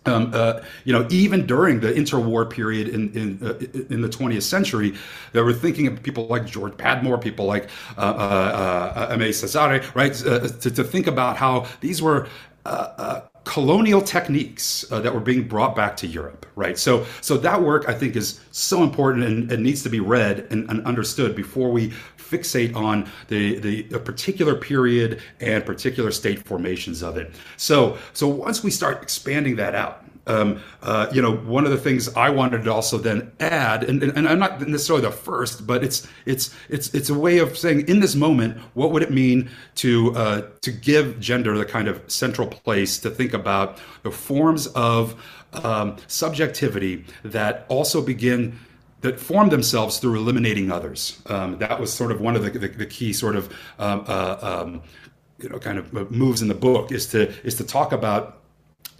Um, 0.05 0.31
uh, 0.33 0.61
you 0.85 0.93
know, 0.93 1.05
even 1.11 1.45
during 1.45 1.81
the 1.81 1.91
interwar 1.91 2.49
period 2.49 2.87
in 2.87 3.11
in, 3.11 3.45
uh, 3.45 3.53
in 3.93 4.01
the 4.01 4.07
20th 4.07 4.43
century, 4.43 4.95
they 5.33 5.41
were 5.41 5.53
thinking 5.53 5.87
of 5.87 6.01
people 6.01 6.25
like 6.27 6.45
George 6.47 6.73
Padmore, 6.73 7.21
people 7.21 7.45
like 7.45 7.69
uh, 7.97 8.01
uh, 8.01 9.15
Aimé 9.15 9.29
Césaire, 9.29 9.93
right? 9.93 10.13
to, 10.13 10.71
to 10.71 10.83
think 10.83 11.05
about 11.05 11.35
how 11.35 11.67
these 11.81 12.01
were 12.01 12.27
colonial 13.43 14.01
techniques 14.01 14.89
uh, 14.91 14.99
that 14.99 15.13
were 15.13 15.19
being 15.19 15.47
brought 15.47 15.75
back 15.75 15.97
to 15.97 16.07
Europe, 16.07 16.45
right? 16.55 16.77
So, 16.77 17.05
so 17.21 17.37
that 17.37 17.61
work 17.61 17.87
I 17.87 17.93
think 17.93 18.15
is 18.15 18.39
so 18.51 18.83
important 18.83 19.25
and, 19.25 19.51
and 19.51 19.63
needs 19.63 19.81
to 19.83 19.89
be 19.89 19.99
read 19.99 20.47
and, 20.51 20.69
and, 20.69 20.85
understood 20.85 21.35
before 21.35 21.71
we 21.71 21.91
fixate 22.17 22.75
on 22.75 23.09
the, 23.27 23.59
the 23.59 23.99
particular 23.99 24.55
period 24.55 25.21
and 25.39 25.65
particular 25.65 26.11
state 26.11 26.45
formations 26.45 27.01
of 27.01 27.17
it. 27.17 27.31
So, 27.57 27.97
so 28.13 28.27
once 28.27 28.63
we 28.63 28.71
start 28.71 29.01
expanding 29.01 29.55
that 29.57 29.75
out, 29.75 30.03
um, 30.27 30.61
uh, 30.81 31.07
you 31.11 31.21
know, 31.21 31.35
one 31.35 31.65
of 31.65 31.71
the 31.71 31.77
things 31.77 32.13
I 32.15 32.29
wanted 32.29 32.63
to 32.63 32.73
also 32.73 32.97
then 32.97 33.31
add, 33.39 33.83
and, 33.83 34.03
and, 34.03 34.27
I'm 34.27 34.39
not 34.39 34.61
necessarily 34.67 35.03
the 35.03 35.11
first, 35.11 35.65
but 35.65 35.83
it's 35.83 36.07
it's 36.25 36.55
it's 36.69 36.93
it's 36.93 37.09
a 37.09 37.13
way 37.13 37.39
of 37.39 37.57
saying 37.57 37.87
in 37.87 37.99
this 37.99 38.15
moment, 38.15 38.57
what 38.73 38.91
would 38.91 39.01
it 39.01 39.11
mean 39.11 39.49
to 39.75 40.15
uh, 40.15 40.41
to 40.61 40.71
give 40.71 41.19
gender 41.19 41.57
the 41.57 41.65
kind 41.65 41.87
of 41.87 42.01
central 42.11 42.47
place 42.47 42.99
to 42.99 43.09
think 43.09 43.33
about 43.33 43.79
the 44.03 44.11
forms 44.11 44.67
of 44.67 45.15
um, 45.53 45.97
subjectivity 46.07 47.05
that 47.23 47.65
also 47.69 48.01
begin 48.01 48.59
that 49.01 49.19
form 49.19 49.49
themselves 49.49 49.97
through 49.97 50.17
eliminating 50.17 50.71
others. 50.71 51.21
Um, 51.27 51.57
that 51.59 51.79
was 51.79 51.91
sort 51.91 52.11
of 52.11 52.19
one 52.19 52.35
of 52.35 52.43
the, 52.43 52.51
the, 52.51 52.67
the 52.67 52.85
key 52.85 53.13
sort 53.13 53.35
of 53.35 53.51
um, 53.79 54.03
uh, 54.07 54.37
um, 54.41 54.81
you 55.41 55.49
know 55.49 55.57
kind 55.57 55.77
of 55.77 56.11
moves 56.11 56.41
in 56.41 56.47
the 56.49 56.53
book 56.53 56.91
is 56.91 57.07
to 57.07 57.29
is 57.45 57.55
to 57.55 57.63
talk 57.63 57.91
about 57.91 58.38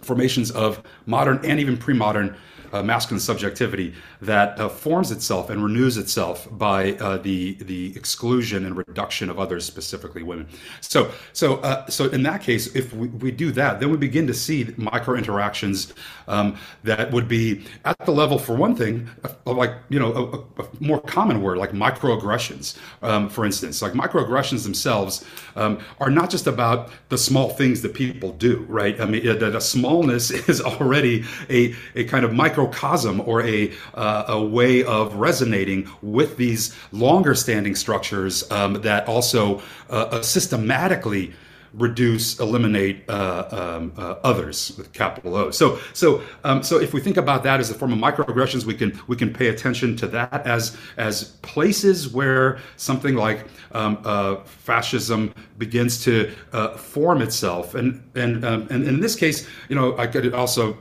formations 0.02 0.50
of 0.50 0.82
modern 1.06 1.40
and 1.44 1.60
even 1.60 1.76
pre-modern 1.76 2.36
uh, 2.72 2.82
masculine 2.82 3.20
subjectivity 3.20 3.94
that 4.20 4.58
uh, 4.58 4.68
forms 4.68 5.10
itself 5.10 5.50
and 5.50 5.62
renews 5.62 5.96
itself 5.96 6.46
by 6.52 6.92
uh, 6.94 7.18
the 7.18 7.54
the 7.54 7.94
exclusion 7.96 8.64
and 8.64 8.76
reduction 8.76 9.28
of 9.28 9.38
others, 9.38 9.64
specifically 9.64 10.22
women. 10.22 10.46
So 10.80 11.10
so 11.32 11.56
uh, 11.58 11.88
so 11.88 12.08
in 12.10 12.22
that 12.24 12.42
case, 12.42 12.68
if 12.74 12.92
we, 12.92 13.08
we 13.08 13.30
do 13.30 13.50
that, 13.52 13.80
then 13.80 13.90
we 13.90 13.96
begin 13.96 14.26
to 14.26 14.34
see 14.34 14.72
micro 14.76 15.16
interactions 15.16 15.92
um, 16.30 16.56
that 16.84 17.10
would 17.12 17.28
be 17.28 17.64
at 17.84 17.98
the 18.06 18.12
level, 18.12 18.38
for 18.38 18.54
one 18.54 18.74
thing, 18.74 19.08
of 19.46 19.56
like 19.56 19.74
you 19.88 19.98
know 19.98 20.46
a, 20.58 20.62
a 20.62 20.66
more 20.80 21.00
common 21.00 21.42
word 21.42 21.58
like 21.58 21.72
microaggressions, 21.72 22.78
um, 23.02 23.28
for 23.28 23.44
instance. 23.44 23.82
Like 23.82 23.92
microaggressions 23.92 24.62
themselves 24.62 25.24
um, 25.56 25.80
are 25.98 26.10
not 26.10 26.30
just 26.30 26.46
about 26.46 26.90
the 27.08 27.18
small 27.18 27.50
things 27.50 27.82
that 27.82 27.94
people 27.94 28.32
do, 28.32 28.64
right? 28.68 28.98
I 29.00 29.04
mean, 29.04 29.24
the, 29.24 29.60
smallness 29.60 30.30
is 30.48 30.60
already 30.60 31.24
a 31.50 31.74
a 31.94 32.04
kind 32.04 32.24
of 32.24 32.32
microcosm 32.32 33.20
or 33.26 33.42
a, 33.42 33.72
uh, 33.94 34.24
a 34.28 34.42
way 34.42 34.82
of 34.84 35.14
resonating 35.14 35.88
with 36.02 36.36
these 36.36 36.74
longer 36.92 37.34
standing 37.34 37.74
structures 37.74 38.50
um, 38.50 38.74
that 38.82 39.06
also 39.08 39.60
uh, 39.90 40.08
uh, 40.10 40.22
systematically 40.22 41.32
reduce, 41.74 42.38
eliminate 42.40 43.08
uh, 43.08 43.48
um, 43.50 43.92
uh, 43.96 44.16
others 44.24 44.72
with 44.76 44.92
capital 44.92 45.36
O. 45.36 45.50
So, 45.50 45.78
so, 45.92 46.22
um, 46.44 46.62
so 46.62 46.78
if 46.80 46.92
we 46.92 47.00
think 47.00 47.16
about 47.16 47.42
that 47.44 47.60
as 47.60 47.70
a 47.70 47.74
form 47.74 47.92
of 47.92 47.98
microaggressions, 47.98 48.64
we 48.64 48.74
can 48.74 48.98
we 49.06 49.16
can 49.16 49.32
pay 49.32 49.48
attention 49.48 49.96
to 49.96 50.06
that 50.08 50.46
as 50.46 50.76
as 50.96 51.24
places 51.42 52.12
where 52.12 52.58
something 52.76 53.14
like 53.14 53.46
um, 53.72 53.98
uh, 54.04 54.36
fascism 54.44 55.34
begins 55.58 56.02
to 56.04 56.32
uh, 56.52 56.76
form 56.76 57.22
itself, 57.22 57.74
and 57.74 58.02
and, 58.14 58.44
um, 58.44 58.66
and 58.70 58.86
in 58.86 59.00
this 59.00 59.14
case, 59.14 59.48
you 59.68 59.76
know, 59.76 59.96
I 59.98 60.06
could 60.06 60.34
also 60.34 60.76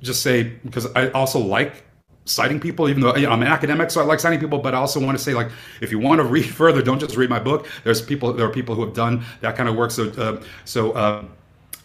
just 0.00 0.22
say 0.22 0.44
because 0.64 0.86
I 0.94 1.10
also 1.10 1.38
like 1.38 1.84
citing 2.24 2.60
people, 2.60 2.88
even 2.88 3.02
though 3.02 3.14
you 3.16 3.26
know, 3.26 3.32
I'm 3.32 3.42
an 3.42 3.48
academic, 3.48 3.90
so 3.90 4.00
I 4.00 4.04
like 4.04 4.20
citing 4.20 4.40
people. 4.40 4.58
But 4.58 4.74
I 4.74 4.78
also 4.78 5.00
want 5.00 5.16
to 5.18 5.22
say, 5.22 5.34
like, 5.34 5.50
if 5.80 5.90
you 5.90 5.98
want 5.98 6.20
to 6.20 6.24
read 6.36 6.46
further, 6.46 6.82
don't 6.82 6.98
just 6.98 7.16
read 7.16 7.30
my 7.30 7.40
book. 7.40 7.66
There's 7.84 8.02
people, 8.02 8.32
there 8.32 8.46
are 8.46 8.52
people 8.52 8.74
who 8.74 8.84
have 8.84 8.94
done 8.94 9.24
that 9.40 9.56
kind 9.56 9.68
of 9.68 9.76
work. 9.76 9.90
So, 9.90 10.10
uh, 10.10 10.42
so. 10.64 10.92
Uh, 10.92 11.24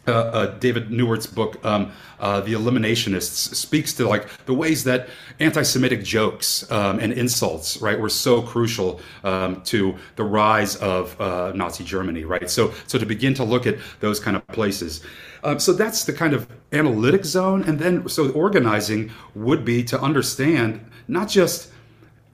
uh, 0.08 0.12
uh, 0.12 0.46
David 0.58 0.90
Neiwert's 0.90 1.28
book, 1.28 1.64
um, 1.64 1.92
uh, 2.20 2.42
The 2.42 2.54
Eliminationists, 2.54 3.54
speaks 3.54 3.94
to 3.94 4.08
like 4.08 4.28
the 4.46 4.54
ways 4.56 4.84
that 4.86 5.10
anti-Semitic 5.40 6.04
jokes 6.04 6.70
um, 6.72 7.00
and 7.00 7.14
insults, 7.14 7.80
right, 7.80 8.00
were 8.00 8.10
so 8.10 8.42
crucial 8.42 9.02
um, 9.24 9.62
to 9.64 9.96
the 10.16 10.24
rise 10.24 10.78
of 10.78 11.20
uh, 11.22 11.52
Nazi 11.54 11.84
Germany, 11.84 12.24
right? 12.24 12.50
So, 12.50 12.74
so 12.88 12.98
to 12.98 13.06
begin 13.06 13.36
to 13.36 13.44
look 13.44 13.68
at 13.68 13.78
those 14.00 14.20
kind 14.20 14.36
of 14.36 14.48
places. 14.48 15.02
Um, 15.44 15.60
so 15.60 15.74
that's 15.74 16.04
the 16.06 16.14
kind 16.14 16.34
of 16.34 16.48
analytic 16.72 17.26
zone, 17.26 17.64
and 17.64 17.80
then 17.80 18.08
so 18.10 18.30
organizing 18.32 19.12
would 19.36 19.64
be 19.66 19.84
to 19.86 20.00
understand 20.00 20.86
not 21.08 21.30
just 21.30 21.72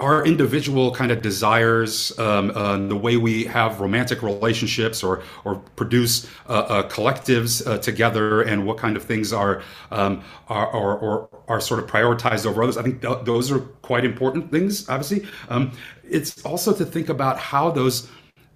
our 0.01 0.25
individual 0.25 0.93
kind 0.93 1.09
of 1.09 1.21
desires, 1.21 2.17
um, 2.19 2.51
uh, 2.53 2.77
the 2.77 2.95
way 2.95 3.15
we 3.15 3.45
have 3.45 3.79
romantic 3.79 4.21
relationships 4.21 5.01
or 5.01 5.23
or 5.45 5.55
produce 5.77 6.27
uh, 6.49 6.51
uh, 6.51 6.89
collectives 6.89 7.65
uh, 7.65 7.77
together, 7.77 8.41
and 8.41 8.65
what 8.65 8.77
kind 8.77 8.97
of 8.97 9.03
things 9.03 9.31
are, 9.31 9.63
um, 9.91 10.21
are 10.49 10.67
or, 10.67 10.97
or 10.97 11.29
are 11.47 11.61
sort 11.61 11.81
of 11.81 11.89
prioritized 11.89 12.45
over 12.45 12.61
others. 12.61 12.77
I 12.77 12.83
think 12.83 13.01
th- 13.01 13.23
those 13.23 13.51
are 13.51 13.59
quite 13.81 14.03
important 14.03 14.51
things. 14.51 14.89
Obviously, 14.89 15.25
um, 15.47 15.71
it's 16.03 16.43
also 16.43 16.73
to 16.73 16.85
think 16.85 17.07
about 17.07 17.39
how 17.39 17.71
those 17.71 18.09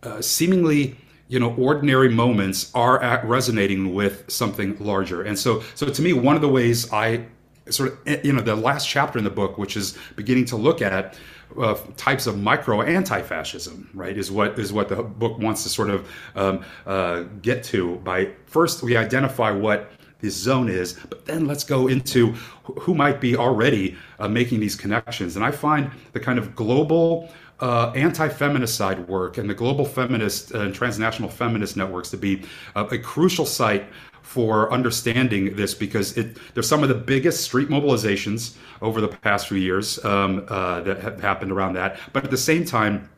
uh, 0.04 0.22
seemingly 0.22 0.98
you 1.30 1.40
know 1.40 1.54
ordinary 1.56 2.10
moments 2.10 2.72
are 2.76 3.02
at 3.02 3.24
resonating 3.24 3.94
with 3.94 4.30
something 4.30 4.78
larger. 4.80 5.22
And 5.22 5.40
so 5.40 5.64
so 5.76 5.88
to 5.88 6.02
me 6.02 6.12
one 6.12 6.36
of 6.36 6.42
the 6.42 6.50
ways 6.50 6.92
i 6.92 7.26
sort 7.70 7.94
of 7.94 8.00
eh, 8.08 8.20
you 8.24 8.34
know 8.34 8.42
the 8.42 8.56
last 8.56 8.88
chapter 8.88 9.18
in 9.18 9.24
the 9.24 9.30
book 9.30 9.58
which 9.58 9.78
is 9.78 9.98
beginning 10.16 10.46
to 10.46 10.56
look 10.56 10.82
at 10.82 11.18
uh, 11.58 11.76
types 11.98 12.28
of 12.28 12.38
micro 12.38 12.82
anti-fascism 12.82 13.90
right 13.94 14.18
is 14.18 14.32
what 14.32 14.58
is 14.60 14.74
what 14.74 14.90
the 14.90 15.02
book 15.02 15.38
wants 15.40 15.64
to 15.64 15.70
sort 15.70 15.90
of 15.90 16.10
um, 16.36 16.64
uh, 16.86 17.24
get 17.42 17.64
to 17.64 17.96
by 17.98 18.30
first 18.46 18.84
we 18.84 18.98
identify 18.98 19.52
what 19.52 19.92
this 20.20 20.36
zone 20.36 20.70
is 20.70 20.94
but 21.10 21.26
then 21.26 21.46
let's 21.46 21.64
go 21.64 21.88
into 21.88 22.34
who 22.80 22.94
might 22.94 23.22
be 23.22 23.36
already 23.36 23.98
uh, 24.20 24.28
making 24.28 24.60
these 24.60 24.76
connections. 24.76 25.36
And 25.36 25.46
i 25.46 25.52
find 25.52 25.90
the 26.14 26.20
kind 26.20 26.38
of 26.38 26.56
global 26.56 27.32
uh, 27.62 27.92
anti-feminicide 27.96 29.08
work 29.08 29.38
and 29.38 29.50
the 29.50 29.54
global 29.54 29.86
feminist 29.86 30.52
and 30.52 30.74
transnational 30.74 31.30
feminist 31.30 31.76
networks 31.76 32.10
to 32.10 32.18
be 32.18 32.44
uh, 32.76 32.88
a 32.92 32.98
crucial 32.98 33.46
site 33.46 33.86
for 34.22 34.72
understanding 34.72 35.56
this 35.56 35.74
because 35.74 36.16
it, 36.18 36.38
there's 36.54 36.68
some 36.68 36.84
of 36.84 36.90
the 36.90 36.96
biggest 36.96 37.44
street 37.44 37.68
mobilizations 37.68 38.56
over 38.82 39.02
the 39.02 39.08
past 39.08 39.48
few 39.48 39.58
years 39.58 40.04
um, 40.06 40.46
uh, 40.50 40.82
that 40.82 41.00
have 41.00 41.20
happened 41.20 41.52
around 41.52 41.74
that. 41.74 41.98
But 42.14 42.24
at 42.24 42.32
the 42.32 42.38
same 42.38 42.64
time, 42.64 43.10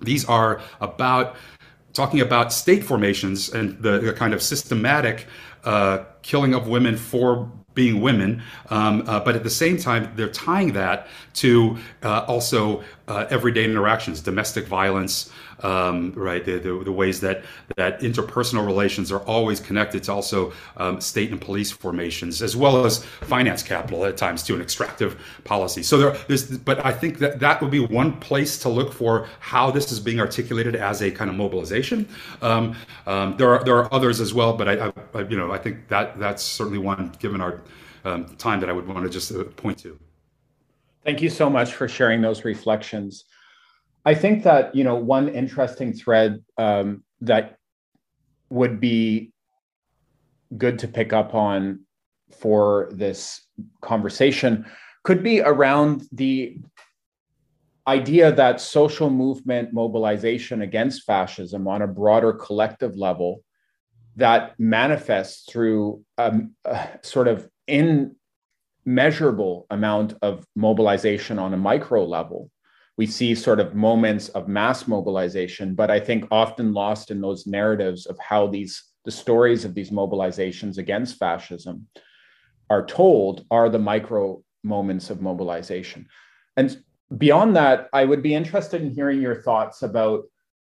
these 0.00 0.24
are 0.24 0.60
about 0.80 1.36
talking 1.92 2.20
about 2.20 2.52
state 2.52 2.82
formations 2.82 3.50
and 3.50 3.80
the, 3.82 3.98
the 3.98 4.12
kind 4.12 4.34
of 4.34 4.42
systematic 4.42 5.26
uh, 5.64 6.04
killing 6.22 6.54
of 6.54 6.66
women 6.66 6.96
for 6.96 7.50
being 7.74 8.00
women, 8.00 8.42
um, 8.70 9.02
uh, 9.06 9.20
but 9.20 9.34
at 9.34 9.42
the 9.42 9.50
same 9.50 9.76
time, 9.76 10.10
they're 10.14 10.28
tying 10.28 10.72
that 10.72 11.08
to 11.34 11.76
uh, 12.02 12.24
also 12.26 12.82
uh, 13.08 13.26
everyday 13.30 13.64
interactions, 13.64 14.20
domestic 14.20 14.66
violence, 14.66 15.30
um, 15.62 16.12
right? 16.12 16.44
The, 16.44 16.58
the, 16.58 16.84
the, 16.84 16.92
ways 16.92 17.20
that 17.20 17.44
that 17.76 18.00
interpersonal 18.00 18.64
relations 18.64 19.12
are 19.12 19.20
always 19.20 19.60
connected 19.60 20.04
to 20.04 20.12
also 20.12 20.52
um, 20.76 21.00
state 21.00 21.30
and 21.30 21.40
police 21.40 21.70
formations, 21.70 22.42
as 22.42 22.56
well 22.56 22.84
as 22.84 23.04
finance 23.22 23.62
capital 23.62 24.04
at 24.04 24.16
times 24.16 24.42
to 24.44 24.54
an 24.54 24.60
extractive 24.60 25.20
policy. 25.44 25.82
So 25.82 25.98
there, 25.98 26.16
there's, 26.28 26.58
but 26.58 26.84
I 26.84 26.92
think 26.92 27.18
that 27.18 27.40
that 27.40 27.60
would 27.60 27.70
be 27.70 27.80
one 27.80 28.18
place 28.20 28.58
to 28.58 28.68
look 28.68 28.92
for 28.92 29.28
how 29.40 29.70
this 29.70 29.92
is 29.92 30.00
being 30.00 30.20
articulated 30.20 30.74
as 30.74 31.02
a 31.02 31.10
kind 31.10 31.30
of 31.30 31.36
mobilization. 31.36 32.08
Um, 32.42 32.76
um 33.06 33.36
there 33.36 33.50
are 33.50 33.64
there 33.64 33.76
are 33.76 33.92
others 33.92 34.20
as 34.20 34.32
well, 34.32 34.54
but 34.56 34.68
I, 34.68 34.92
I, 35.14 35.20
you 35.20 35.36
know 35.36 35.52
I 35.52 35.58
think 35.58 35.88
that 35.88 36.18
that's 36.18 36.42
certainly 36.42 36.78
one 36.78 37.12
given 37.18 37.40
our 37.40 37.60
um, 38.04 38.26
time 38.36 38.60
that 38.60 38.68
I 38.68 38.72
would 38.72 38.86
want 38.86 39.04
to 39.04 39.10
just 39.10 39.32
uh, 39.32 39.44
point 39.44 39.78
to. 39.78 39.98
Thank 41.04 41.20
you 41.20 41.28
so 41.28 41.50
much 41.50 41.74
for 41.74 41.86
sharing 41.86 42.22
those 42.22 42.44
reflections. 42.44 43.24
I 44.06 44.14
think 44.14 44.42
that 44.44 44.74
you 44.74 44.84
know 44.84 44.94
one 44.94 45.28
interesting 45.28 45.92
thread 45.92 46.42
um, 46.58 47.04
that 47.20 47.56
would 48.50 48.80
be 48.80 49.32
good 50.56 50.78
to 50.80 50.88
pick 50.88 51.12
up 51.12 51.34
on 51.34 51.80
for 52.40 52.88
this 52.92 53.46
conversation 53.80 54.66
could 55.02 55.22
be 55.22 55.40
around 55.40 56.06
the 56.12 56.58
idea 57.86 58.32
that 58.32 58.60
social 58.60 59.10
movement 59.10 59.72
mobilization 59.72 60.62
against 60.62 61.04
fascism 61.04 61.68
on 61.68 61.82
a 61.82 61.86
broader 61.86 62.32
collective 62.32 62.96
level 62.96 63.42
that 64.16 64.58
manifests 64.58 65.50
through 65.50 66.02
um, 66.16 66.54
a 66.64 66.88
sort 67.02 67.28
of 67.28 67.48
immeasurable 68.86 69.66
amount 69.70 70.14
of 70.22 70.46
mobilization 70.54 71.38
on 71.38 71.54
a 71.54 71.56
micro 71.56 72.04
level 72.04 72.50
we 72.96 73.06
see 73.06 73.34
sort 73.34 73.60
of 73.60 73.74
moments 73.74 74.28
of 74.30 74.48
mass 74.48 74.86
mobilization, 74.86 75.74
but 75.74 75.90
I 75.90 75.98
think 75.98 76.26
often 76.30 76.72
lost 76.72 77.10
in 77.10 77.20
those 77.20 77.46
narratives 77.46 78.06
of 78.06 78.18
how 78.18 78.46
these 78.46 78.82
the 79.04 79.10
stories 79.10 79.66
of 79.66 79.74
these 79.74 79.90
mobilizations 79.90 80.78
against 80.78 81.18
fascism 81.18 81.86
are 82.70 82.86
told 82.86 83.44
are 83.50 83.68
the 83.68 83.78
micro 83.78 84.42
moments 84.62 85.10
of 85.10 85.20
mobilization. 85.20 86.06
And 86.56 86.82
beyond 87.18 87.56
that, 87.56 87.88
I 87.92 88.06
would 88.06 88.22
be 88.22 88.34
interested 88.34 88.80
in 88.80 88.94
hearing 88.94 89.20
your 89.20 89.42
thoughts 89.42 89.82
about 89.82 90.24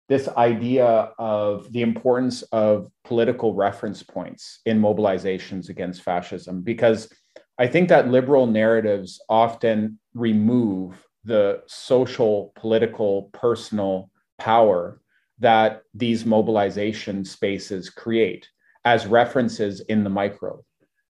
this 0.09 0.29
idea 0.29 0.87
of 1.19 1.73
the 1.73 1.83
importance 1.83 2.43
of 2.53 2.93
political 3.05 3.55
reference 3.55 4.05
points 4.05 4.61
in 4.65 4.81
mobilizations 4.81 5.69
against 5.69 6.03
fascism, 6.03 6.63
because 6.63 7.13
I 7.59 7.67
think 7.67 7.89
that 7.89 8.09
liberal 8.09 8.47
narratives 8.47 9.21
often 9.29 9.99
remove 10.15 11.05
the 11.25 11.63
social, 11.67 12.53
political, 12.57 13.31
personal 13.33 14.11
power 14.39 15.01
that 15.41 15.83
these 15.95 16.25
mobilization 16.25 17.25
spaces 17.25 17.91
create 17.91 18.49
as 18.85 19.07
references 19.07 19.81
in 19.81 20.05
the 20.05 20.11
micro. 20.11 20.65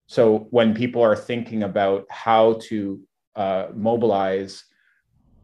So 0.07 0.47
when 0.51 0.75
people 0.75 1.01
are 1.01 1.15
thinking 1.15 1.63
about 1.63 2.05
how 2.09 2.59
to 2.69 3.01
uh, 3.35 3.67
mobilize 3.73 4.63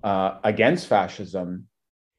uh, 0.03 0.37
against 0.43 0.87
fascism, 0.87 1.67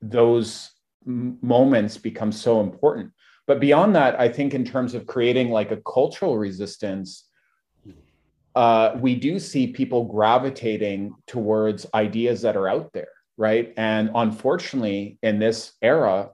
those 0.01 0.71
m- 1.07 1.39
moments 1.41 1.99
become 1.99 2.33
so 2.33 2.61
important. 2.61 3.13
But 3.47 3.61
beyond 3.61 3.95
that, 3.97 4.19
I 4.21 4.29
think 4.29 4.55
in 4.55 4.65
terms 4.65 4.95
of 4.95 5.07
creating 5.07 5.51
like 5.51 5.71
a 5.71 5.83
cultural 5.83 6.37
resistance, 6.37 7.29
uh, 8.55 8.97
we 9.01 9.15
do 9.15 9.39
see 9.39 9.67
people 9.67 10.05
gravitating 10.05 11.15
towards 11.27 11.87
ideas 11.95 12.43
that 12.43 12.57
are 12.57 12.69
out 12.69 12.93
there, 12.93 13.09
right? 13.37 13.73
And 13.77 14.11
unfortunately, 14.15 15.19
in 15.23 15.39
this 15.39 15.73
era, 15.81 16.31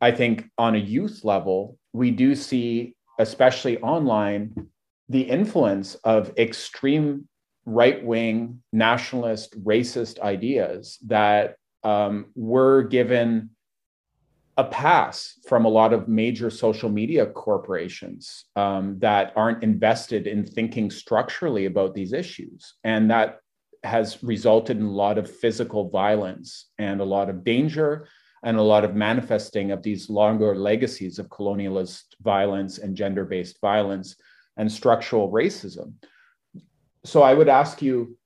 I 0.00 0.10
think 0.10 0.50
on 0.58 0.74
a 0.74 0.78
youth 0.78 1.24
level, 1.24 1.78
we 1.92 2.10
do 2.10 2.34
see, 2.34 2.94
especially 3.18 3.78
online, 3.78 4.68
the 5.08 5.22
influence 5.22 5.94
of 5.96 6.32
extreme 6.36 7.28
right 7.64 8.04
wing, 8.04 8.62
nationalist, 8.72 9.62
racist 9.64 10.20
ideas 10.20 10.98
that 11.06 11.56
um, 11.82 12.26
were 12.34 12.82
given 12.82 13.50
a 14.56 14.64
pass 14.64 15.38
from 15.46 15.64
a 15.64 15.68
lot 15.68 15.92
of 15.92 16.08
major 16.08 16.48
social 16.48 16.88
media 16.88 17.26
corporations 17.26 18.46
um, 18.56 18.98
that 19.00 19.32
aren't 19.36 19.62
invested 19.62 20.26
in 20.26 20.46
thinking 20.46 20.90
structurally 20.90 21.66
about 21.66 21.94
these 21.94 22.12
issues. 22.12 22.74
And 22.82 23.10
that 23.10 23.40
has 23.84 24.22
resulted 24.22 24.78
in 24.78 24.84
a 24.84 24.90
lot 24.90 25.18
of 25.18 25.30
physical 25.30 25.90
violence 25.90 26.70
and 26.78 27.00
a 27.00 27.04
lot 27.04 27.28
of 27.28 27.44
danger 27.44 28.08
and 28.42 28.56
a 28.56 28.62
lot 28.62 28.84
of 28.84 28.94
manifesting 28.94 29.72
of 29.72 29.82
these 29.82 30.08
longer 30.08 30.56
legacies 30.56 31.18
of 31.18 31.28
colonialist 31.28 32.04
violence 32.22 32.78
and 32.78 32.96
gender 32.96 33.24
based 33.24 33.60
violence 33.60 34.16
and 34.56 34.70
structural 34.70 35.30
racism. 35.30 35.92
So 37.04 37.22
I 37.22 37.34
would 37.34 37.48
ask 37.48 37.82
you, 37.82 38.16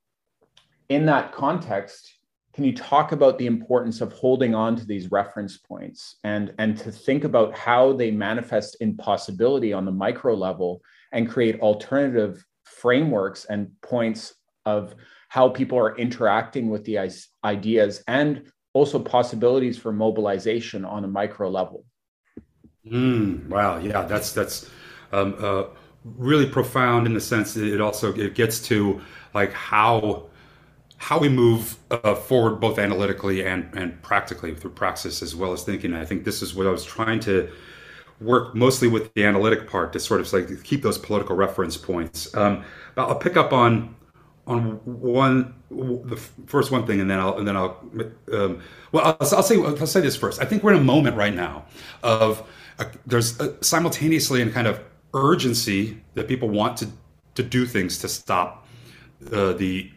in 0.89 1.07
that 1.07 1.33
context, 1.33 2.20
can 2.61 2.67
you 2.67 2.77
talk 2.77 3.13
about 3.13 3.39
the 3.39 3.47
importance 3.47 4.03
of 4.03 4.13
holding 4.13 4.55
on 4.55 4.77
to 4.77 4.85
these 4.85 5.11
reference 5.11 5.57
points 5.57 6.17
and, 6.25 6.53
and 6.59 6.77
to 6.77 6.93
think 6.93 7.25
about 7.25 7.57
how 7.57 7.95
they 7.95 8.11
manifest 8.11 8.77
in 8.83 8.95
possibility 8.99 9.73
on 9.73 9.87
the 9.87 9.91
micro 9.91 10.35
level 10.35 10.83
and 11.13 11.27
create 11.27 11.59
alternative 11.61 12.45
frameworks 12.65 13.47
and 13.47 13.71
points 13.81 14.35
of 14.67 14.95
how 15.31 15.49
people 15.49 15.79
are 15.79 15.97
interacting 15.97 16.69
with 16.69 16.85
the 16.85 16.99
ideas 17.47 18.05
and 18.09 18.43
also 18.75 18.99
possibilities 18.99 19.79
for 19.79 19.91
mobilization 19.91 20.85
on 20.85 21.05
a 21.05 21.09
micro 21.09 21.49
level? 21.49 21.87
Mm, 22.87 23.49
wow 23.49 23.79
yeah 23.79 24.03
that's 24.03 24.33
that's 24.33 24.69
um, 25.13 25.35
uh, 25.39 25.65
really 26.05 26.45
profound 26.47 27.07
in 27.07 27.15
the 27.15 27.23
sense 27.23 27.55
that 27.55 27.65
it 27.65 27.81
also 27.81 28.13
it 28.13 28.35
gets 28.35 28.61
to 28.67 29.01
like 29.33 29.55
how 29.55 30.30
how 31.01 31.19
we 31.19 31.31
move 31.31 31.77
uh, 31.91 32.15
forward 32.15 32.61
both 32.61 32.79
analytically 32.79 33.45
and, 33.45 33.67
and 33.73 34.01
practically 34.03 34.55
through 34.55 34.71
praxis 34.71 35.23
as 35.23 35.35
well 35.35 35.51
as 35.51 35.65
thinking. 35.65 35.95
I 35.95 36.05
think 36.05 36.25
this 36.25 36.43
is 36.43 36.55
what 36.55 36.67
I 36.67 36.71
was 36.71 36.85
trying 36.85 37.21
to 37.21 37.51
work 38.21 38.55
mostly 38.55 38.87
with 38.87 39.13
the 39.15 39.25
analytic 39.25 39.67
part 39.67 39.95
to 39.95 39.99
sort 39.99 40.21
of 40.21 40.31
like 40.31 40.63
keep 40.63 40.83
those 40.83 40.99
political 40.99 41.35
reference 41.35 41.79
points. 41.79 42.33
Um, 42.37 42.65
but 42.95 43.09
I'll 43.09 43.19
pick 43.19 43.39
up 43.39 43.51
on 43.51 43.97
on 44.47 44.73
one 44.85 45.55
the 45.71 46.21
first 46.47 46.71
one 46.71 46.87
thing, 46.87 47.01
and 47.01 47.11
then 47.11 47.19
I'll 47.19 47.39
and 47.39 47.49
then 47.49 47.57
I'll 47.57 47.83
um, 48.35 48.61
well 48.93 49.07
I'll, 49.07 49.17
I'll, 49.37 49.43
say 49.43 49.57
I'll 49.57 49.87
say 49.87 50.03
this 50.03 50.17
first. 50.17 50.43
I 50.43 50.45
think 50.45 50.63
we're 50.63 50.75
in 50.75 50.81
a 50.81 50.85
moment 50.85 51.17
right 51.17 51.35
now 51.35 51.65
of 52.03 52.47
a, 52.79 52.87
there's 53.07 53.41
a, 53.41 53.57
simultaneously 53.65 54.43
a 54.43 54.51
kind 54.51 54.67
of 54.67 54.85
urgency 55.15 56.03
that 56.13 56.29
people 56.29 56.51
want 56.51 56.77
to 56.77 56.89
to 57.37 57.43
do 57.43 57.65
things 57.65 57.97
to 57.99 58.09
stop 58.09 58.67
uh, 59.33 59.55
the 59.55 59.91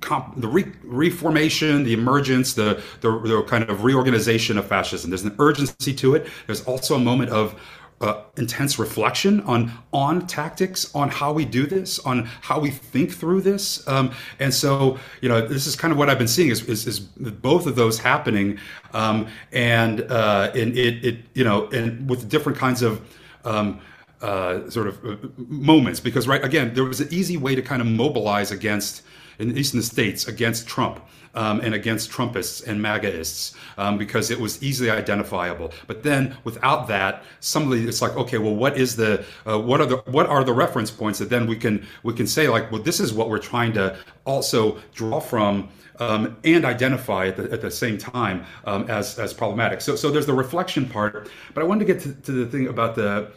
comp- 0.00 0.40
the 0.40 0.48
re- 0.48 0.72
reformation, 0.84 1.84
the 1.84 1.92
emergence, 1.92 2.54
the, 2.54 2.82
the, 3.00 3.18
the 3.20 3.42
kind 3.44 3.64
of 3.64 3.84
reorganization 3.84 4.58
of 4.58 4.66
fascism. 4.66 5.10
There's 5.10 5.24
an 5.24 5.36
urgency 5.38 5.94
to 5.94 6.14
it. 6.14 6.26
There's 6.46 6.64
also 6.64 6.94
a 6.94 6.98
moment 6.98 7.30
of 7.30 7.58
uh, 8.00 8.22
intense 8.36 8.78
reflection 8.78 9.40
on 9.42 9.72
on 9.92 10.26
tactics, 10.26 10.94
on 10.94 11.08
how 11.08 11.32
we 11.32 11.46
do 11.46 11.66
this, 11.66 11.98
on 12.00 12.26
how 12.42 12.60
we 12.60 12.70
think 12.70 13.10
through 13.10 13.40
this, 13.40 13.86
um, 13.88 14.12
and 14.38 14.52
so 14.52 14.98
you 15.22 15.28
know 15.30 15.40
this 15.46 15.66
is 15.66 15.76
kind 15.76 15.92
of 15.92 15.98
what 15.98 16.10
I've 16.10 16.18
been 16.18 16.28
seeing 16.28 16.50
is 16.50 16.62
is, 16.64 16.86
is 16.86 17.00
both 17.00 17.66
of 17.66 17.74
those 17.74 17.98
happening, 17.98 18.58
um, 18.92 19.28
and 19.50 20.02
uh, 20.02 20.50
and 20.54 20.76
it 20.76 21.04
it 21.04 21.16
you 21.32 21.44
know 21.44 21.68
and 21.68 22.08
with 22.08 22.28
different 22.28 22.58
kinds 22.58 22.82
of 22.82 23.00
um, 23.46 23.80
uh, 24.20 24.68
sort 24.68 24.88
of 24.88 25.04
uh, 25.04 25.16
moments 25.36 25.98
because 25.98 26.28
right 26.28 26.44
again 26.44 26.74
there 26.74 26.84
was 26.84 27.00
an 27.00 27.08
easy 27.10 27.38
way 27.38 27.54
to 27.54 27.62
kind 27.62 27.80
of 27.80 27.88
mobilize 27.88 28.50
against 28.50 29.02
in, 29.38 29.54
the 29.54 29.82
states, 29.82 30.26
against 30.26 30.66
Trump. 30.66 31.00
Um, 31.34 31.60
and 31.60 31.74
against 31.74 32.10
Trumpists 32.10 32.66
and 32.66 32.80
MAGAists 32.80 33.54
um, 33.76 33.98
because 33.98 34.30
it 34.30 34.40
was 34.40 34.62
easily 34.62 34.88
identifiable. 34.88 35.70
But 35.86 36.02
then 36.02 36.34
without 36.44 36.88
that, 36.88 37.24
suddenly 37.40 37.84
it's 37.84 38.00
like, 38.00 38.16
okay, 38.16 38.38
well, 38.38 38.54
what 38.54 38.78
is 38.78 38.96
the 38.96 39.22
uh, 39.46 39.58
what 39.60 39.82
are 39.82 39.86
the 39.86 39.96
what 40.06 40.26
are 40.28 40.42
the 40.44 40.54
reference 40.54 40.90
points 40.90 41.18
that 41.18 41.28
then 41.28 41.46
we 41.46 41.56
can 41.56 41.86
we 42.04 42.14
can 42.14 42.26
say 42.26 42.48
like, 42.48 42.72
well, 42.72 42.80
this 42.80 43.00
is 43.00 43.12
what 43.12 43.28
we're 43.28 43.38
trying 43.38 43.74
to 43.74 43.98
also 44.24 44.78
draw 44.94 45.20
from. 45.20 45.68
Um, 45.98 46.36
and 46.44 46.66
identify 46.66 47.28
at 47.28 47.36
the, 47.38 47.50
at 47.50 47.62
the 47.62 47.70
same 47.70 47.96
time 47.96 48.44
um, 48.66 48.88
as 48.88 49.18
as 49.18 49.34
problematic. 49.34 49.80
So 49.82 49.94
so 49.96 50.10
there's 50.10 50.26
the 50.26 50.34
reflection 50.34 50.86
part, 50.88 51.30
but 51.52 51.62
I 51.62 51.66
wanted 51.66 51.86
to 51.86 51.92
get 51.92 52.02
to, 52.02 52.14
to 52.14 52.32
the 52.32 52.46
thing 52.46 52.66
about 52.66 52.94
the 52.96 53.30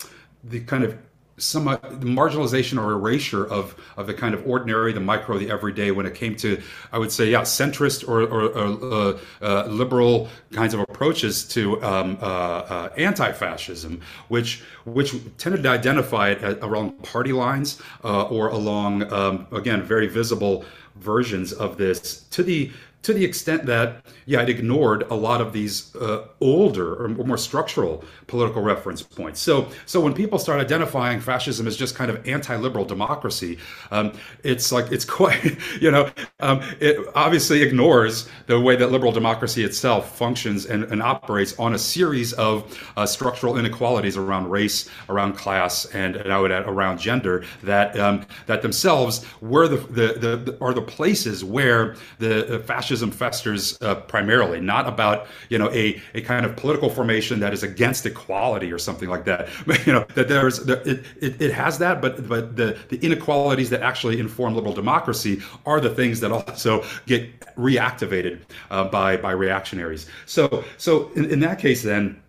the 0.44 0.62
kind 0.62 0.84
of 0.84 0.98
somewhat 1.40 1.82
the 2.02 2.06
marginalization 2.06 2.82
or 2.82 2.92
erasure 2.92 3.46
of 3.46 3.76
of 3.98 4.08
the 4.08 4.14
kind 4.14 4.34
of 4.34 4.46
ordinary, 4.48 4.94
the 4.94 5.00
micro, 5.00 5.38
the 5.38 5.50
everyday. 5.50 5.92
When 5.92 6.06
it 6.06 6.16
came 6.16 6.36
to, 6.38 6.62
I 6.92 6.98
would 6.98 7.12
say, 7.12 7.32
yeah, 7.32 7.42
centrist 7.42 8.08
or, 8.08 8.22
or, 8.22 8.44
or 8.50 8.94
uh, 8.94 9.18
uh, 9.42 9.66
liberal 9.68 10.30
kinds 10.52 10.74
of 10.74 10.80
approaches 10.82 11.48
to 11.50 11.82
um, 11.84 12.18
uh, 12.22 12.26
uh 12.26 12.90
anti-fascism, 12.98 14.02
which 14.28 14.64
which 14.86 15.16
tended 15.38 15.64
to 15.64 15.70
identify 15.70 16.30
it 16.30 16.60
around 16.62 17.02
party 17.04 17.32
lines 17.32 17.82
uh, 18.04 18.24
or 18.24 18.50
along 18.50 19.12
um, 19.12 19.48
again 19.52 19.82
very 19.84 20.08
visible 20.08 20.66
versions 20.96 21.54
of 21.54 21.78
this 21.78 22.22
to 22.32 22.44
the 22.44 22.72
to 23.02 23.14
the 23.14 23.24
extent 23.24 23.66
that, 23.66 24.04
yeah, 24.26 24.42
it 24.42 24.50
ignored 24.50 25.04
a 25.10 25.16
lot 25.16 25.40
of 25.40 25.54
these 25.54 25.96
uh, 25.96 26.26
older 26.42 26.96
or 26.96 27.08
more 27.08 27.38
structural 27.38 28.04
political 28.28 28.62
reference 28.62 29.02
points. 29.02 29.40
So, 29.40 29.70
so 29.86 30.02
when 30.02 30.14
people 30.14 30.38
start 30.38 30.60
identifying 30.60 31.22
fascism 31.22 31.66
as 31.66 31.78
just 31.78 31.96
kind 31.96 32.12
of 32.12 32.28
anti-liberal 32.28 32.84
democracy, 32.84 33.58
um, 33.92 34.12
it's 34.44 34.72
like 34.74 34.92
it's 34.92 35.06
quite, 35.20 35.58
you 35.80 35.92
know, 35.92 36.12
um, 36.42 36.62
it 36.82 36.98
obviously 37.16 37.62
ignores 37.62 38.28
the 38.48 38.60
way 38.60 38.76
that 38.76 38.92
liberal 38.92 39.14
democracy 39.14 39.64
itself 39.64 40.18
functions 40.18 40.66
and, 40.66 40.84
and 40.86 41.02
operates 41.02 41.58
on 41.58 41.74
a 41.74 41.80
series 41.80 42.34
of 42.34 42.78
uh, 42.98 43.06
structural 43.06 43.58
inequalities 43.58 44.18
around 44.18 44.50
race, 44.52 44.90
around 45.08 45.34
class, 45.34 45.86
and, 45.86 46.18
and 46.18 46.34
I 46.34 46.40
would 46.40 46.52
add 46.52 46.68
around 46.68 47.00
gender 47.00 47.46
that 47.64 47.98
um, 47.98 48.26
that 48.48 48.62
themselves 48.62 49.26
were 49.40 49.70
the, 49.70 49.78
the, 49.78 50.38
the, 50.38 50.58
are 50.60 50.74
the 50.74 50.82
places 50.82 51.46
where 51.46 51.96
the 52.18 52.62
fascism 52.66 52.89
fascism 52.90 53.12
festers 53.12 53.78
uh, 53.82 53.94
primarily, 53.94 54.60
not 54.60 54.88
about 54.88 55.28
you 55.50 55.60
know 55.60 55.70
a, 55.72 56.02
a 56.16 56.22
kind 56.22 56.44
of 56.44 56.56
political 56.56 56.90
formation 56.90 57.40
that 57.40 57.54
is 57.54 57.62
against 57.62 58.06
equality 58.06 58.72
or 58.72 58.80
something 58.80 59.10
like 59.10 59.26
that. 59.26 59.48
But, 59.70 59.86
you 59.86 59.94
know 59.94 60.06
that 60.16 60.28
there's 60.28 60.68
it, 60.68 61.06
it, 61.22 61.40
it 61.40 61.54
has 61.54 61.78
that, 61.78 62.02
but 62.02 62.28
but 62.28 62.56
the 62.56 62.78
the 62.90 62.98
inequalities 63.06 63.70
that 63.70 63.82
actually 63.84 64.20
inform 64.20 64.56
liberal 64.56 64.74
democracy 64.74 65.42
are 65.66 65.80
the 65.80 65.92
things 65.92 66.20
that 66.22 66.32
also 66.32 66.84
get 67.06 67.40
reactivated 67.56 68.40
uh, 68.72 68.86
by 68.86 69.18
by 69.18 69.32
reactionaries. 69.32 70.08
So 70.26 70.64
so 70.78 71.12
in, 71.16 71.26
in 71.30 71.40
that 71.42 71.60
case, 71.60 71.84
then 71.84 72.20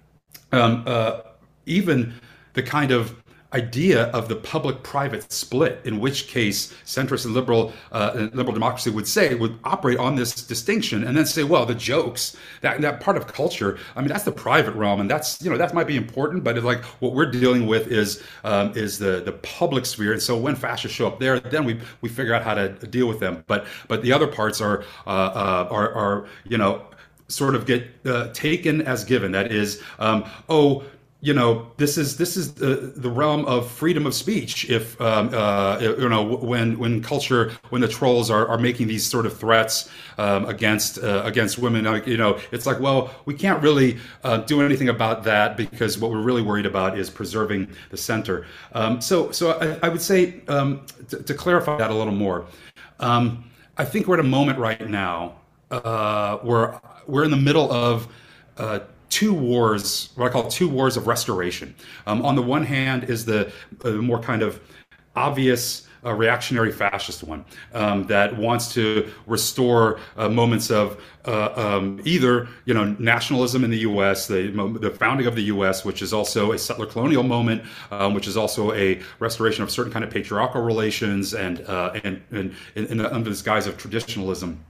um, 0.53 0.85
uh, 0.87 1.21
even 1.65 2.13
the 2.53 2.63
kind 2.63 2.91
of 2.91 3.15
idea 3.53 4.05
of 4.07 4.29
the 4.29 4.37
public-private 4.37 5.31
split, 5.33 5.81
in 5.85 5.99
which 5.99 6.29
case 6.29 6.73
centrist 6.85 7.25
and 7.25 7.35
liberal 7.35 7.73
uh, 7.93 8.29
liberal 8.33 8.53
democracy 8.53 8.91
would 8.91 9.09
say 9.09 9.35
would 9.35 9.59
operate 9.65 9.99
on 9.99 10.15
this 10.15 10.35
distinction, 10.35 11.05
and 11.05 11.17
then 11.17 11.27
say, 11.27 11.43
well, 11.43 11.67
the 11.67 11.75
jokes 11.75 12.37
that 12.61 12.81
that 12.81 13.01
part 13.01 13.17
of 13.17 13.27
culture, 13.27 13.79
I 13.97 14.01
mean, 14.01 14.09
that's 14.09 14.25
the 14.25 14.33
private 14.33 14.75
realm, 14.75 15.01
and 15.01 15.11
that's 15.11 15.43
you 15.43 15.51
know 15.51 15.57
that 15.57 15.75
might 15.75 15.87
be 15.87 15.97
important, 15.97 16.45
but 16.45 16.63
like 16.63 16.85
what 17.01 17.15
we're 17.15 17.31
dealing 17.31 17.67
with 17.67 17.89
is 17.89 18.23
um, 18.45 18.73
is 18.77 18.99
the 18.99 19.21
the 19.21 19.33
public 19.33 19.87
sphere, 19.87 20.13
and 20.13 20.23
so 20.23 20.37
when 20.37 20.55
fascists 20.55 20.97
show 20.97 21.07
up 21.07 21.19
there, 21.19 21.41
then 21.41 21.65
we 21.65 21.81
we 22.01 22.09
figure 22.09 22.35
out 22.35 22.43
how 22.43 22.55
to 22.55 22.69
deal 22.69 23.09
with 23.09 23.21
them, 23.21 23.45
but 23.47 23.67
but 23.89 24.03
the 24.03 24.13
other 24.13 24.27
parts 24.27 24.61
are 24.61 24.85
uh, 25.07 25.11
uh, 25.11 25.69
are 25.71 25.93
are 25.93 26.27
you 26.45 26.59
know 26.59 26.87
sort 27.29 27.55
of 27.55 27.67
get 27.67 27.89
uh, 28.07 28.29
taken 28.33 28.83
as 28.83 29.05
given. 29.05 29.33
That 29.33 29.53
is, 29.53 29.83
um, 29.99 30.25
oh 30.49 30.85
you 31.23 31.35
know 31.35 31.71
this 31.77 31.99
is 31.99 32.17
this 32.17 32.37
is 32.37 32.55
the, 32.55 32.93
the 32.97 33.11
realm 33.11 33.45
of 33.45 33.71
freedom 33.71 34.07
of 34.07 34.15
speech. 34.15 34.71
If 34.71 34.99
um, 35.01 35.31
uh, 35.33 35.79
you 35.81 36.09
know 36.09 36.23
when 36.23 36.79
when 36.79 37.03
culture 37.03 37.53
when 37.69 37.83
the 37.83 37.89
trolls 37.89 38.31
are, 38.31 38.49
are 38.49 38.57
making 38.57 38.89
these 38.89 39.05
sort 39.05 39.27
of 39.27 39.37
threats 39.37 39.91
um, 40.17 40.47
against 40.47 40.99
uh, 40.99 41.23
against 41.25 41.59
women 41.59 41.85
you 42.07 42.17
know 42.17 42.39
it's 42.53 42.65
like 42.65 42.81
well 42.81 43.11
we 43.27 43.35
can't 43.35 43.63
really 43.63 43.99
uh, 44.25 44.39
do 44.39 44.63
anything 44.63 44.89
about 44.89 45.25
that 45.25 45.57
because 45.57 45.99
what 45.99 46.11
we're 46.11 46.23
really 46.23 46.43
worried 46.43 46.67
about 46.67 46.99
is 46.99 47.11
preserving 47.11 47.69
the 47.91 47.97
center. 47.97 48.47
Um, 48.73 49.01
so 49.01 49.31
so 49.31 49.53
I, 49.53 49.87
I 49.87 49.89
would 49.91 50.03
say 50.03 50.41
um, 50.49 50.87
to, 51.09 51.23
to, 51.23 51.35
clarify 51.35 51.77
that 51.79 51.91
a 51.91 51.95
little 51.95 52.15
more 52.15 52.47
um, 52.99 53.51
I 53.77 53.85
think 53.85 54.07
we're 54.07 54.15
at 54.15 54.21
a 54.21 54.29
moment 54.29 54.59
right 54.59 54.89
now 54.89 55.37
uh, 55.71 56.39
where 56.39 56.81
we're 57.07 57.25
in 57.25 57.31
the 57.31 57.37
middle 57.37 57.71
of 57.73 58.09
uh, 58.57 58.81
two 59.11 59.35
wars, 59.35 60.11
what 60.15 60.27
I 60.27 60.33
call 60.33 60.49
two 60.49 60.69
wars 60.69 60.97
of 60.97 61.07
restoration. 61.07 61.75
Um, 62.07 62.25
on 62.25 62.37
the 62.37 62.43
one 62.43 62.65
hand, 62.65 63.05
is 63.05 63.25
the, 63.25 63.53
uh, 63.85 63.91
more 63.91 64.21
kind 64.21 64.43
of 64.43 64.61
obvious 65.15 65.87
uh, 66.05 66.15
reactionary 66.15 66.73
fascist 66.73 67.23
one 67.23 67.45
um, 67.75 68.07
that 68.07 68.35
wants 68.37 68.73
to 68.73 69.11
restore 69.27 70.01
uh, 70.17 70.29
moments 70.29 70.71
of 70.71 71.03
uh, 71.27 71.53
um, 71.55 72.01
either 72.05 72.49
you 72.65 72.73
know 72.73 72.85
nationalism 72.99 73.65
in 73.65 73.71
the 73.71 73.81
U.S., 73.81 74.27
the 74.27 74.49
the 74.81 74.91
founding 74.91 75.27
of 75.27 75.35
the 75.35 75.43
U.S., 75.43 75.85
which 75.85 76.01
is 76.01 76.15
also 76.15 76.53
a 76.53 76.59
settler 76.59 76.87
colonial 76.87 77.23
moment, 77.23 77.63
um, 77.91 78.15
which 78.15 78.27
is 78.27 78.37
also 78.37 78.73
a 78.73 79.01
restoration 79.19 79.63
of 79.63 79.71
certain 79.71 79.93
kind 79.93 80.05
of 80.05 80.11
patriarchal 80.11 80.63
relations 80.63 81.35
and 81.35 81.61
uh, 81.69 81.93
and, 82.03 82.23
and 82.31 82.55
the, 82.75 83.15
under 83.15 83.29
the 83.29 83.43
guise 83.43 83.67
of 83.67 83.77
traditionalism. 83.77 84.65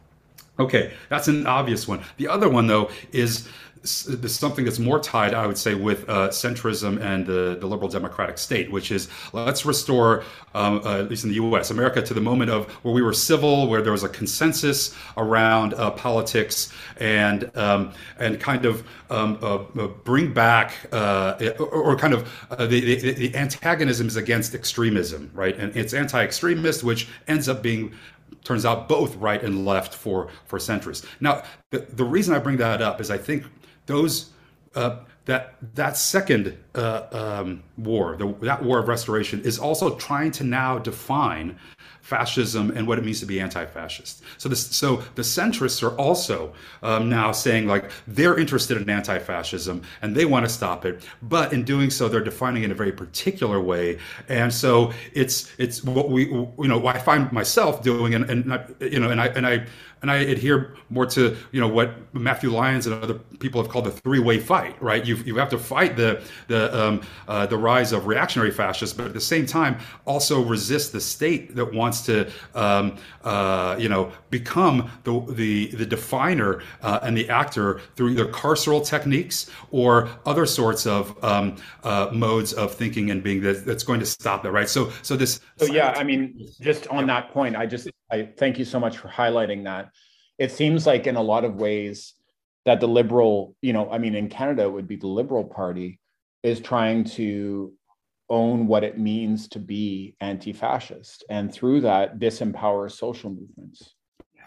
Okay, 0.58 0.92
that's 1.08 1.28
an 1.28 1.46
obvious 1.46 1.88
one. 1.88 2.02
The 2.18 2.28
other 2.28 2.48
one, 2.48 2.66
though, 2.66 2.90
is 3.12 3.48
something 3.84 4.64
that's 4.64 4.78
more 4.78 5.00
tied, 5.00 5.32
I 5.32 5.46
would 5.46 5.56
say, 5.56 5.74
with 5.74 6.08
uh, 6.08 6.28
centrism 6.28 7.00
and 7.00 7.26
the, 7.26 7.56
the, 7.58 7.66
liberal 7.66 7.88
democratic 7.88 8.36
state, 8.36 8.70
which 8.70 8.90
is 8.90 9.08
let's 9.32 9.64
restore, 9.64 10.24
um, 10.54 10.82
uh, 10.84 10.98
at 10.98 11.08
least 11.08 11.24
in 11.24 11.30
the 11.30 11.36
U.S., 11.36 11.70
America 11.70 12.02
to 12.02 12.12
the 12.12 12.20
moment 12.20 12.50
of 12.50 12.70
where 12.84 12.92
we 12.92 13.00
were 13.00 13.12
civil, 13.12 13.68
where 13.68 13.80
there 13.80 13.92
was 13.92 14.04
a 14.04 14.08
consensus 14.08 14.94
around 15.16 15.74
uh, 15.74 15.90
politics, 15.92 16.72
and 16.98 17.50
um, 17.56 17.92
and 18.18 18.38
kind 18.38 18.66
of 18.66 18.84
um, 19.08 19.38
uh, 19.40 19.56
uh, 19.56 19.86
bring 20.04 20.32
back 20.32 20.74
uh, 20.92 21.52
or, 21.58 21.66
or, 21.66 21.96
kind 21.96 22.12
of 22.12 22.28
the, 22.50 22.66
the, 22.66 23.12
the 23.12 23.34
antagonism 23.34 24.06
is 24.06 24.16
against 24.16 24.54
extremism, 24.54 25.30
right? 25.34 25.56
And 25.56 25.74
it's 25.74 25.94
anti-extremist, 25.94 26.84
which 26.84 27.08
ends 27.26 27.48
up 27.48 27.62
being 27.62 27.94
turns 28.44 28.64
out 28.64 28.88
both 28.88 29.16
right 29.16 29.42
and 29.42 29.64
left 29.64 29.94
for 29.94 30.28
for 30.46 30.58
centrists. 30.58 31.04
Now, 31.20 31.42
the, 31.70 31.80
the 31.80 32.04
reason 32.04 32.34
I 32.34 32.38
bring 32.38 32.56
that 32.58 32.82
up 32.82 33.00
is 33.00 33.10
I 33.10 33.18
think 33.18 33.44
those 33.86 34.30
uh, 34.74 35.00
that 35.26 35.56
that 35.74 35.96
second 35.96 36.56
uh, 36.74 37.02
um, 37.12 37.62
war, 37.76 38.16
the, 38.16 38.34
that 38.42 38.62
war 38.62 38.78
of 38.78 38.88
restoration, 38.88 39.42
is 39.42 39.58
also 39.58 39.96
trying 39.96 40.32
to 40.32 40.44
now 40.44 40.78
define 40.78 41.58
fascism 42.10 42.64
and 42.76 42.86
what 42.88 42.98
it 42.98 43.04
means 43.04 43.20
to 43.20 43.26
be 43.26 43.40
anti-fascist. 43.40 44.22
So, 44.36 44.48
this, 44.48 44.62
so 44.82 44.96
the 45.14 45.22
centrists 45.22 45.80
are 45.86 45.94
also 45.96 46.52
um, 46.82 47.08
now 47.08 47.32
saying 47.32 47.68
like 47.68 47.84
they're 48.06 48.38
interested 48.38 48.76
in 48.82 48.90
anti-fascism 48.90 49.82
and 50.02 50.16
they 50.16 50.24
want 50.24 50.44
to 50.46 50.52
stop 50.60 50.84
it, 50.84 50.94
but 51.22 51.52
in 51.52 51.64
doing 51.64 51.90
so, 51.90 52.08
they're 52.08 52.28
defining 52.32 52.62
it 52.62 52.66
in 52.66 52.72
a 52.72 52.74
very 52.74 52.92
particular 52.92 53.60
way. 53.60 53.98
And 54.28 54.52
so 54.52 54.92
it's 55.12 55.52
it's 55.58 55.84
what 55.84 56.10
we 56.10 56.22
you 56.26 56.68
know 56.70 56.86
I 56.86 56.98
find 56.98 57.30
myself 57.32 57.82
doing, 57.82 58.14
and, 58.14 58.24
and 58.30 58.40
you 58.80 59.00
know, 59.00 59.10
and 59.10 59.20
I 59.20 59.26
and 59.28 59.46
I 59.46 59.66
and 60.02 60.10
I 60.10 60.16
adhere 60.16 60.74
more 60.88 61.06
to 61.06 61.36
you 61.52 61.60
know 61.60 61.68
what 61.68 61.88
Matthew 62.14 62.50
Lyons 62.50 62.86
and 62.86 63.02
other 63.02 63.14
people 63.38 63.62
have 63.62 63.70
called 63.70 63.86
the 63.86 63.90
three-way 63.90 64.38
fight. 64.38 64.80
Right, 64.82 65.04
you 65.04 65.16
you 65.16 65.36
have 65.36 65.50
to 65.50 65.58
fight 65.58 65.96
the 65.96 66.22
the 66.48 66.62
um, 66.80 67.02
uh, 67.28 67.46
the 67.46 67.56
rise 67.56 67.92
of 67.92 68.06
reactionary 68.06 68.50
fascists, 68.50 68.96
but 68.96 69.06
at 69.06 69.12
the 69.12 69.20
same 69.20 69.46
time 69.46 69.78
also 70.04 70.42
resist 70.42 70.92
the 70.92 71.00
state 71.00 71.54
that 71.56 71.72
wants 71.72 71.99
to 72.06 72.30
um, 72.54 72.96
uh, 73.24 73.76
you 73.78 73.88
know 73.88 74.12
become 74.30 74.90
the 75.04 75.20
the 75.30 75.68
the 75.68 75.86
definer 75.86 76.62
uh, 76.82 77.00
and 77.02 77.16
the 77.16 77.28
actor 77.28 77.80
through 77.96 78.10
either 78.10 78.26
carceral 78.26 78.84
techniques 78.84 79.50
or 79.70 80.08
other 80.26 80.46
sorts 80.46 80.86
of 80.86 81.22
um, 81.24 81.56
uh, 81.84 82.10
modes 82.12 82.52
of 82.52 82.74
thinking 82.74 83.10
and 83.10 83.22
being 83.22 83.40
that, 83.42 83.64
that's 83.64 83.84
going 83.84 84.00
to 84.00 84.06
stop 84.06 84.42
that. 84.42 84.52
Right. 84.52 84.68
So 84.68 84.92
so 85.02 85.16
this. 85.16 85.40
So 85.58 85.66
yeah, 85.66 85.94
I 85.96 86.04
mean, 86.04 86.48
just 86.60 86.86
on 86.88 87.06
yeah. 87.06 87.20
that 87.20 87.32
point, 87.32 87.56
I 87.56 87.66
just 87.66 87.88
I 88.10 88.22
thank 88.36 88.58
you 88.58 88.64
so 88.64 88.80
much 88.80 88.98
for 88.98 89.08
highlighting 89.08 89.64
that. 89.64 89.90
It 90.38 90.50
seems 90.50 90.86
like 90.86 91.06
in 91.06 91.16
a 91.16 91.22
lot 91.22 91.44
of 91.44 91.56
ways 91.56 92.14
that 92.66 92.80
the 92.80 92.88
liberal, 92.88 93.56
you 93.62 93.72
know, 93.72 93.90
I 93.90 93.98
mean, 93.98 94.14
in 94.14 94.28
Canada, 94.28 94.62
it 94.62 94.72
would 94.72 94.88
be 94.88 94.96
the 94.96 95.06
Liberal 95.06 95.44
Party 95.44 95.98
is 96.42 96.60
trying 96.60 97.04
to 97.04 97.72
own 98.30 98.66
what 98.66 98.84
it 98.84 98.98
means 98.98 99.48
to 99.48 99.58
be 99.58 100.14
anti-fascist, 100.20 101.24
and 101.28 101.52
through 101.52 101.82
that, 101.82 102.18
disempower 102.18 102.90
social 102.90 103.30
movements. 103.30 103.94
Yeah, 104.34 104.42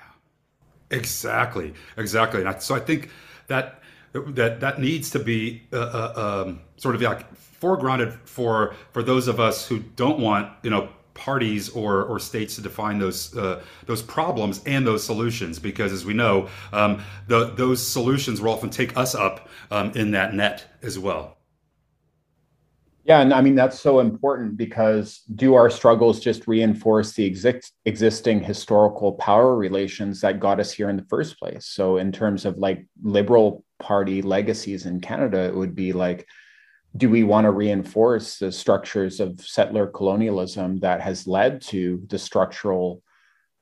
exactly, 0.90 1.74
exactly. 1.98 2.44
So 2.60 2.76
I 2.76 2.80
think 2.80 3.10
that 3.48 3.82
that 4.14 4.60
that 4.60 4.80
needs 4.80 5.10
to 5.12 5.20
be 5.20 5.64
uh, 5.74 5.78
uh, 5.78 6.44
um, 6.46 6.62
sort 6.78 6.96
of 6.96 7.02
like 7.02 7.26
foregrounded 7.36 8.18
for 8.26 8.76
for 8.92 9.04
those 9.04 9.28
of 9.28 9.40
us 9.40 9.68
who 9.68 9.80
don't 9.96 10.20
want 10.20 10.52
you 10.64 10.70
know 10.70 10.90
parties 11.14 11.70
or, 11.70 12.04
or 12.04 12.20
states 12.20 12.56
to 12.56 12.62
define 12.62 12.98
those 12.98 13.36
uh, 13.38 13.62
those 13.86 14.02
problems 14.02 14.62
and 14.66 14.86
those 14.86 15.04
solutions. 15.04 15.60
Because 15.60 15.92
as 15.92 16.06
we 16.06 16.14
know 16.14 16.50
um, 16.72 17.04
the, 17.28 17.46
those 17.56 17.86
solutions 17.86 18.42
will 18.42 18.52
often 18.52 18.70
take 18.70 18.96
us 18.98 19.14
up 19.16 19.50
um, 19.72 19.92
in 19.92 20.12
that 20.12 20.34
net 20.34 20.66
as 20.82 20.98
well 20.98 21.38
yeah 23.04 23.20
and 23.22 23.34
i 23.34 23.42
mean 23.42 23.56
that's 23.56 23.80
so 23.80 24.00
important 24.00 24.58
because 24.58 25.22
do 25.36 25.54
our 25.56 25.70
struggles 25.70 26.20
just 26.20 26.48
reinforce 26.48 27.14
the 27.14 27.26
exist, 27.26 27.74
existing 27.86 28.42
historical 28.42 29.14
power 29.14 29.56
relations 29.56 30.22
that 30.22 30.40
got 30.40 30.60
us 30.60 30.72
here 30.72 30.90
in 30.90 30.98
the 30.98 31.06
first 31.06 31.38
place? 31.38 31.66
So 31.66 31.98
in 31.98 32.12
terms 32.12 32.46
of 32.46 32.58
like 32.58 32.86
liberal 33.02 33.64
party 33.80 34.22
legacies 34.22 34.86
in 34.86 35.02
canada 35.02 35.40
it 35.40 35.56
would 35.56 35.76
be 35.76 35.94
like 35.94 36.28
do 36.96 37.10
we 37.10 37.24
want 37.24 37.46
to 37.46 37.52
reinforce 37.52 38.38
the 38.38 38.52
structures 38.52 39.20
of 39.20 39.42
settler 39.42 39.88
colonialism 39.88 40.80
that 40.80 41.02
has 41.02 41.28
led 41.28 41.62
to 41.62 42.04
the 42.08 42.20
structural 42.20 43.02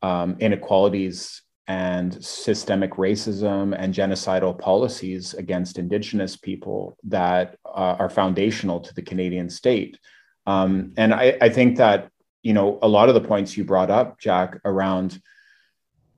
um, 0.02 0.36
inequalities 0.40 1.42
and 1.68 2.24
systemic 2.24 2.92
racism 2.92 3.76
and 3.78 3.94
genocidal 3.94 4.58
policies 4.58 5.34
against 5.34 5.78
Indigenous 5.78 6.36
people 6.36 6.98
that 7.04 7.58
uh, 7.66 7.96
are 8.00 8.10
foundational 8.10 8.80
to 8.80 8.94
the 8.94 9.02
Canadian 9.02 9.50
state? 9.50 9.98
Um, 10.46 10.94
and 10.98 11.14
I, 11.14 11.38
I, 11.40 11.50
think 11.50 11.78
that 11.78 12.10
you 12.42 12.54
know 12.54 12.80
a 12.82 12.88
lot 12.88 13.10
of 13.10 13.16
the 13.16 13.22
points 13.22 13.56
you 13.56 13.64
brought 13.64 13.92
up, 13.92 14.20
Jack, 14.20 14.58
around 14.66 15.22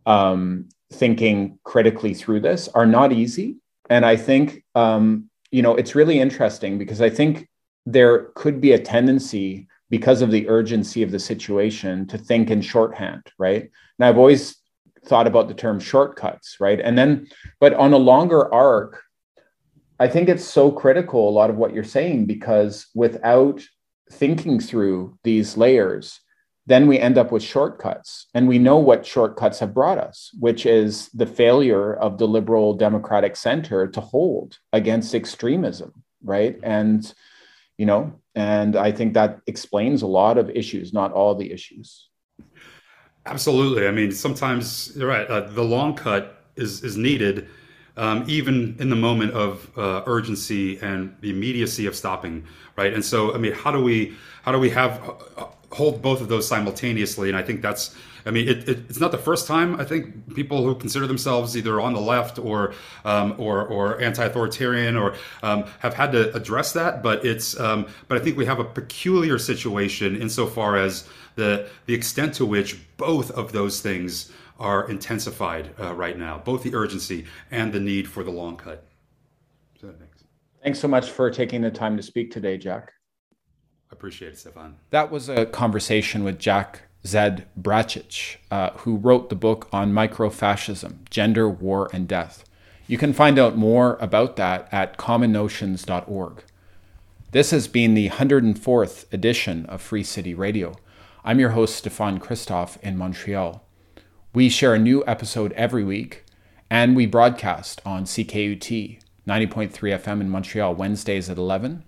um, 0.06 0.70
thinking 0.94 1.60
critically 1.64 2.14
through 2.14 2.40
this 2.40 2.70
are 2.70 2.86
not 2.86 3.12
easy. 3.12 3.58
And 3.90 4.06
I 4.06 4.16
think 4.16 4.64
um, 4.76 5.30
you 5.54 5.62
know, 5.62 5.76
it's 5.76 5.94
really 5.94 6.20
interesting 6.20 6.80
because 6.80 7.00
I 7.00 7.12
think 7.12 7.48
there 7.86 8.32
could 8.34 8.60
be 8.60 8.72
a 8.72 8.80
tendency 8.80 9.68
because 9.92 10.24
of 10.24 10.32
the 10.32 10.50
urgency 10.50 11.04
of 11.04 11.12
the 11.12 11.20
situation 11.20 12.08
to 12.08 12.18
think 12.18 12.50
in 12.50 12.60
shorthand, 12.60 13.22
right? 13.38 13.70
And 14.00 14.06
I've 14.06 14.18
always 14.18 14.56
thought 15.06 15.28
about 15.28 15.48
the 15.48 15.54
term 15.54 15.80
shortcuts, 15.80 16.58
right? 16.60 16.80
And 16.80 16.98
then, 16.98 17.28
but 17.60 17.74
on 17.74 17.94
a 17.94 17.98
longer 17.98 18.54
arc, 18.54 19.04
I 20.00 20.08
think 20.08 20.30
it's 20.30 20.46
so 20.46 20.72
critical, 20.72 21.30
a 21.30 21.32
lot 21.32 21.50
of 21.50 21.58
what 21.58 21.74
you're 21.74 21.84
saying, 21.84 22.26
because 22.26 22.88
without 22.96 23.62
thinking 24.12 24.60
through 24.60 25.18
these 25.24 25.58
layers, 25.58 26.20
then 26.66 26.88
we 26.88 26.98
end 26.98 27.18
up 27.18 27.32
with 27.32 27.44
shortcuts. 27.44 28.28
And 28.34 28.48
we 28.48 28.58
know 28.58 28.78
what 28.78 29.06
shortcuts 29.06 29.60
have 29.60 29.74
brought 29.74 29.98
us, 29.98 30.32
which 30.40 30.66
is 30.66 31.10
the 31.10 31.26
failure 31.26 31.94
of 31.94 32.18
the 32.18 32.28
liberal 32.28 32.74
democratic 32.74 33.36
center 33.36 33.88
to 33.88 34.02
hold 34.02 34.58
against 34.72 35.14
extremism, 35.14 36.04
right? 36.24 36.58
And, 36.64 37.14
you 37.78 37.86
know, 37.86 38.14
and 38.34 38.76
I 38.76 38.92
think 38.92 39.14
that 39.14 39.42
explains 39.46 40.02
a 40.02 40.08
lot 40.08 40.38
of 40.38 40.50
issues, 40.50 40.94
not 40.94 41.12
all 41.12 41.36
the 41.36 41.52
issues. 41.52 42.10
Absolutely. 43.26 43.88
I 43.88 43.92
mean, 43.92 44.12
sometimes 44.12 44.92
you're 44.96 45.08
right. 45.08 45.28
Uh, 45.28 45.42
the 45.42 45.64
long 45.64 45.96
cut 45.96 46.44
is 46.56 46.84
is 46.84 46.98
needed, 46.98 47.48
um, 47.96 48.26
even 48.28 48.76
in 48.80 48.90
the 48.90 48.96
moment 48.96 49.32
of 49.34 49.70
uh, 49.78 50.04
urgency 50.06 50.78
and 50.80 51.16
the 51.22 51.30
immediacy 51.30 51.86
of 51.86 51.96
stopping. 51.96 52.46
Right. 52.76 52.94
And 52.94 53.04
so, 53.06 53.34
I 53.34 53.38
mean, 53.38 53.54
how 53.54 53.72
do 53.72 53.82
we 53.82 54.14
how 54.44 54.52
do 54.52 54.60
we 54.60 54.70
have 54.72 55.02
uh, 55.38 55.46
hold 55.74 56.02
both 56.02 56.22
of 56.22 56.28
those 56.30 56.48
simultaneously. 56.48 57.30
And 57.30 57.38
I 57.38 57.42
think 57.42 57.62
that's, 57.62 57.96
I 58.26 58.32
mean, 58.32 58.48
it, 58.48 58.70
it, 58.70 58.80
it's 58.90 59.00
not 59.00 59.12
the 59.12 59.18
first 59.18 59.48
time 59.48 59.80
I 59.80 59.84
think 59.84 60.36
people 60.36 60.64
who 60.64 60.76
consider 60.76 61.08
themselves 61.08 61.58
either 61.58 61.82
on 61.82 61.94
the 61.94 62.02
left 62.02 62.40
or 62.40 62.74
um, 63.06 63.36
or, 63.38 63.66
or 63.66 64.02
anti-authoritarian 64.02 64.96
or 64.96 65.16
um, 65.42 65.66
have 65.80 65.94
had 65.94 66.12
to 66.14 66.34
address 66.36 66.74
that. 66.74 67.04
But 67.04 67.26
it's, 67.26 67.60
um, 67.60 67.88
but 68.08 68.20
I 68.20 68.24
think 68.24 68.38
we 68.38 68.46
have 68.46 68.60
a 68.60 68.66
peculiar 68.66 69.38
situation 69.38 70.22
insofar 70.22 70.78
as 70.78 71.08
the 71.36 71.70
the 71.86 71.94
extent 71.94 72.34
to 72.36 72.46
which 72.46 72.78
both 72.98 73.32
of 73.32 73.52
those 73.52 73.82
things 73.82 74.32
are 74.60 74.90
intensified 74.90 75.72
uh, 75.80 75.94
right 75.94 76.18
now, 76.18 76.38
both 76.38 76.64
the 76.64 76.74
urgency 76.76 77.26
and 77.52 77.74
the 77.74 77.80
need 77.80 78.08
for 78.08 78.24
the 78.24 78.32
long 78.32 78.56
cut. 78.56 78.86
So, 79.82 79.94
thanks. 80.00 80.24
Thanks 80.64 80.80
so 80.80 80.88
much 80.88 81.10
for 81.10 81.30
taking 81.30 81.62
the 81.62 81.72
time 81.72 81.98
to 81.98 82.04
speak 82.04 82.32
today, 82.32 82.58
Jack. 82.58 82.94
Appreciate 83.92 84.34
it, 84.34 84.38
Stefan. 84.38 84.76
That 84.92 85.12
was 85.12 85.30
a 85.30 85.46
conversation 85.46 86.24
with 86.24 86.40
Jack 86.40 86.82
Zed 87.06 87.46
Bratich, 87.60 88.38
uh, 88.50 88.72
who 88.78 88.96
wrote 88.96 89.30
the 89.30 89.36
book 89.36 89.68
on 89.74 89.94
microfascism, 89.94 91.10
gender, 91.10 91.50
war, 91.50 91.90
and 91.92 92.08
death. 92.08 92.46
You 92.88 92.98
can 92.98 93.14
find 93.14 93.38
out 93.38 93.58
more 93.58 93.98
about 94.00 94.36
that 94.38 94.68
at 94.72 94.98
commonnotions.org. 94.98 96.44
This 97.32 97.52
has 97.52 97.68
been 97.68 97.94
the 97.94 98.10
104th 98.10 99.12
edition 99.12 99.66
of 99.66 99.82
Free 99.82 100.04
City 100.04 100.34
Radio. 100.34 100.76
I'm 101.26 101.40
your 101.40 101.52
host, 101.52 101.76
Stefan 101.76 102.20
Christoff 102.20 102.82
in 102.82 102.98
Montreal. 102.98 103.64
We 104.34 104.50
share 104.50 104.74
a 104.74 104.80
new 104.80 105.04
episode 105.08 105.52
every 105.54 105.84
week, 105.84 106.26
and 106.70 106.96
we 106.96 107.06
broadcast 107.06 107.82
on 107.86 108.06
CKUT 108.06 109.00
90.3 109.28 109.72
FM 109.72 110.22
in 110.22 110.30
Montreal 110.30 110.76
Wednesdays 110.76 111.30
at 111.30 111.38
11, 111.38 111.84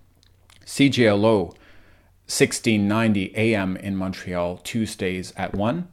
CJLO 0.65 1.53
1690 2.27 3.35
AM 3.35 3.77
in 3.77 3.95
Montreal 3.95 4.57
Tuesdays 4.57 5.31
at 5.37 5.53
1, 5.53 5.87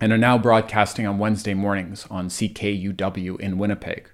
and 0.00 0.12
are 0.12 0.18
now 0.18 0.38
broadcasting 0.38 1.06
on 1.06 1.18
Wednesday 1.18 1.52
mornings 1.52 2.06
on 2.10 2.28
CKUW 2.28 3.38
in 3.38 3.58
Winnipeg, 3.58 4.08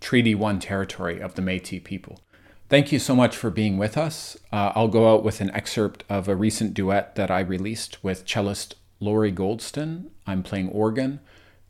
Treaty 0.00 0.34
1 0.34 0.58
territory 0.58 1.20
of 1.20 1.34
the 1.34 1.42
Metis 1.42 1.80
people. 1.84 2.20
Thank 2.68 2.90
you 2.90 2.98
so 2.98 3.14
much 3.14 3.36
for 3.36 3.48
being 3.48 3.78
with 3.78 3.96
us. 3.96 4.36
Uh, 4.52 4.72
I'll 4.74 4.88
go 4.88 5.14
out 5.14 5.22
with 5.22 5.40
an 5.40 5.50
excerpt 5.52 6.02
of 6.08 6.28
a 6.28 6.36
recent 6.36 6.74
duet 6.74 7.14
that 7.14 7.30
I 7.30 7.40
released 7.40 8.02
with 8.02 8.26
cellist 8.26 8.74
Lori 9.00 9.32
Goldston. 9.32 10.10
I'm 10.26 10.42
playing 10.42 10.68
organ. 10.70 11.20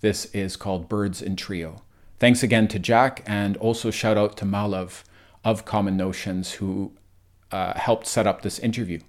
This 0.01 0.25
is 0.35 0.57
called 0.57 0.89
Birds 0.89 1.21
in 1.21 1.37
Trio. 1.37 1.83
Thanks 2.19 2.43
again 2.43 2.67
to 2.69 2.79
Jack, 2.79 3.23
and 3.27 3.57
also 3.59 3.91
shout 3.91 4.17
out 4.17 4.37
to 4.39 4.45
Malav 4.45 5.05
of 5.45 5.65
Common 5.65 5.97
Notions, 5.97 6.53
who 6.55 6.93
uh, 7.53 7.79
helped 7.79 8.07
set 8.07 8.27
up 8.27 8.43
this 8.43 8.59
interview. 8.59 9.01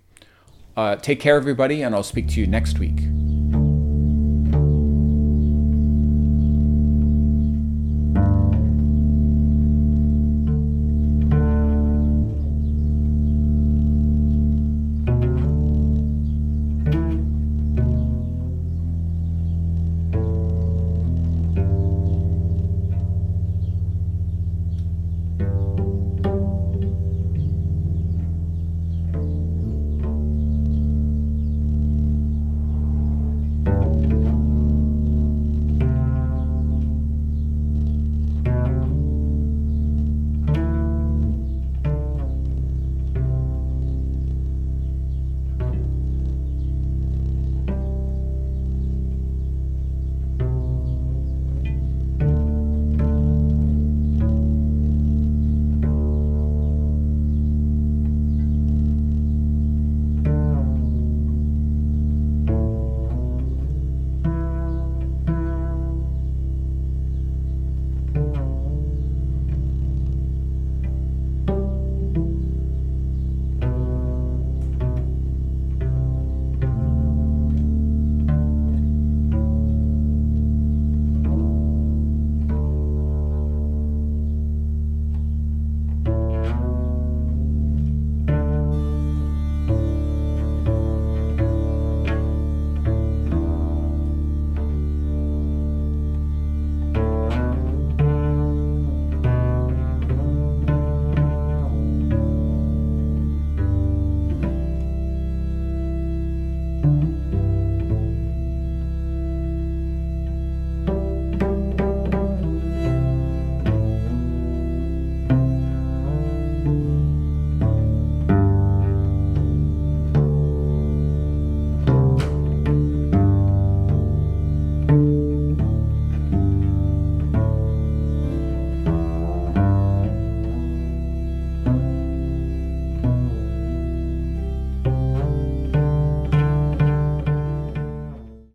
Uh, 0.77 0.95
take 0.95 1.19
care, 1.19 1.35
everybody, 1.35 1.81
and 1.81 1.93
I'll 1.93 2.03
speak 2.03 2.27
to 2.29 2.39
you 2.39 2.47
next 2.47 2.79
week. 2.79 2.99